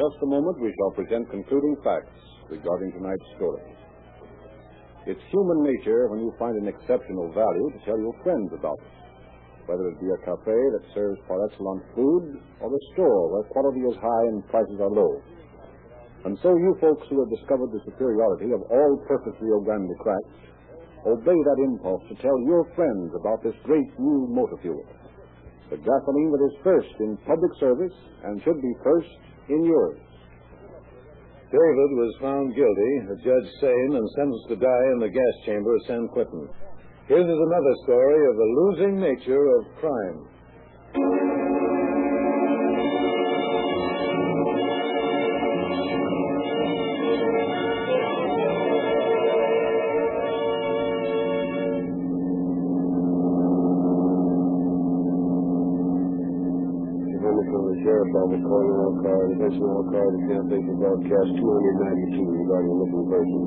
Just 0.02 0.18
a 0.24 0.26
moment, 0.26 0.58
we 0.58 0.74
shall 0.74 0.98
present 0.98 1.30
concluding 1.30 1.78
facts 1.86 2.18
regarding 2.50 2.90
tonight's 2.98 3.30
story. 3.38 3.62
It's 5.06 5.22
human 5.30 5.62
nature 5.62 6.10
when 6.10 6.26
you 6.26 6.34
find 6.42 6.58
an 6.58 6.66
exceptional 6.66 7.30
value 7.38 7.70
to 7.70 7.80
tell 7.86 8.02
your 8.02 8.18
friends 8.26 8.50
about 8.50 8.82
it, 8.82 8.94
whether 9.70 9.86
it 9.94 10.02
be 10.02 10.10
a 10.10 10.26
cafe 10.26 10.58
that 10.74 10.90
serves 10.98 11.22
par 11.30 11.38
excellence 11.46 11.86
food 11.94 12.42
or 12.66 12.74
a 12.74 12.82
store 12.94 13.30
where 13.30 13.46
quality 13.54 13.82
is 13.86 13.98
high 14.02 14.26
and 14.34 14.42
prices 14.50 14.82
are 14.82 14.90
low. 14.90 15.22
And 16.26 16.34
so 16.42 16.50
you 16.50 16.74
folks 16.82 17.06
who 17.10 17.22
have 17.22 17.30
discovered 17.38 17.70
the 17.70 17.86
superiority 17.86 18.54
of 18.58 18.62
all-purpose 18.74 19.38
Rio 19.38 19.62
Grande 19.62 19.94
cracks, 20.02 20.38
obey 21.06 21.38
that 21.46 21.60
impulse 21.62 22.02
to 22.10 22.18
tell 22.26 22.38
your 22.50 22.66
friends 22.74 23.14
about 23.22 23.42
this 23.46 23.58
great 23.66 23.90
new 24.02 24.26
motor 24.34 24.58
fuel. 24.66 24.82
The 25.70 25.78
gasoline 25.78 26.32
that 26.34 26.46
is 26.50 26.56
first 26.66 26.94
in 27.00 27.18
public 27.26 27.54
service 27.62 27.98
and 28.26 28.42
should 28.42 28.62
be 28.62 28.74
first 28.84 29.31
in 29.50 29.66
yours. 29.66 30.00
David 31.52 31.92
was 32.00 32.16
found 32.22 32.56
guilty, 32.56 32.94
adjudged 33.12 33.60
sane, 33.60 33.92
and 33.96 34.10
sentenced 34.16 34.48
to 34.48 34.56
die 34.56 34.86
in 34.94 35.00
the 35.00 35.10
gas 35.10 35.36
chamber 35.46 35.76
of 35.76 35.82
San 35.86 36.08
Quentin. 36.08 36.48
Here's 37.08 37.28
is 37.28 37.42
another 37.52 37.76
story 37.84 38.24
of 38.24 38.36
the 38.40 38.54
losing 38.56 38.96
nature 39.02 39.48
of 39.60 39.66
crime. 39.84 40.31
Attention 59.42 59.66
all 59.66 59.82
cars, 59.90 60.14
the 60.22 60.38
station 60.54 60.78
broadcast 60.78 61.34
292 61.42 62.30
regarding 62.30 62.78
missing 62.78 63.06
person. 63.10 63.42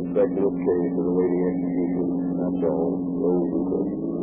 Expecting 0.00 0.44
a 0.48 0.52
case 0.64 0.92
of 0.96 1.04
the 1.04 1.12
lady 1.12 1.40
execution. 1.44 2.06
That's 2.40 2.64
all. 2.72 3.04
Those 3.20 3.48
and 3.52 4.13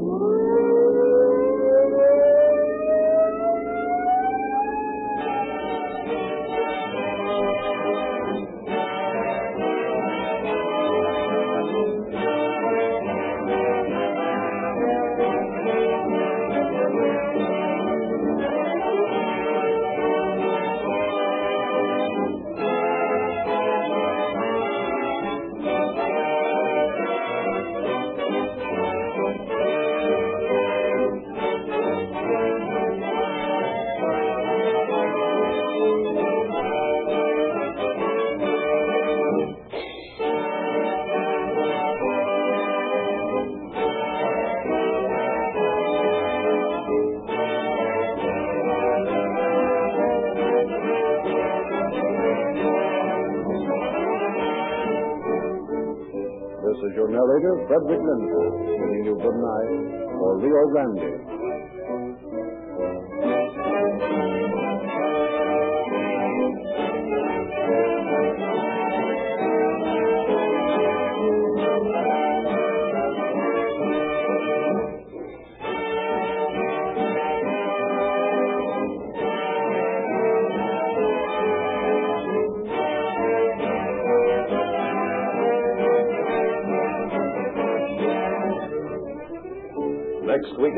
narrator, 57.12 57.54
Frederick 57.68 58.00
Lindsley, 58.00 58.48
bidding 58.80 59.04
you 59.06 59.16
good 59.20 59.36
night 59.36 59.72
for 60.16 60.40
Rio 60.40 60.64
Grande. 60.72 61.31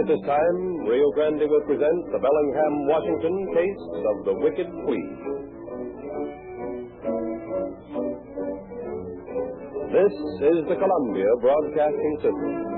At 0.03 0.09
this 0.09 0.27
time, 0.27 0.83
Rio 0.83 1.11
Grande 1.15 1.47
will 1.47 1.63
present 1.63 2.11
the 2.11 2.19
Bellingham, 2.19 2.87
Washington 2.91 3.35
case 3.55 3.83
of 4.11 4.25
the 4.27 4.33
Wicked 4.35 4.67
Queen. 4.83 5.09
This 9.95 10.13
is 10.43 10.59
the 10.67 10.75
Columbia 10.75 11.31
Broadcasting 11.39 12.15
System. 12.19 12.72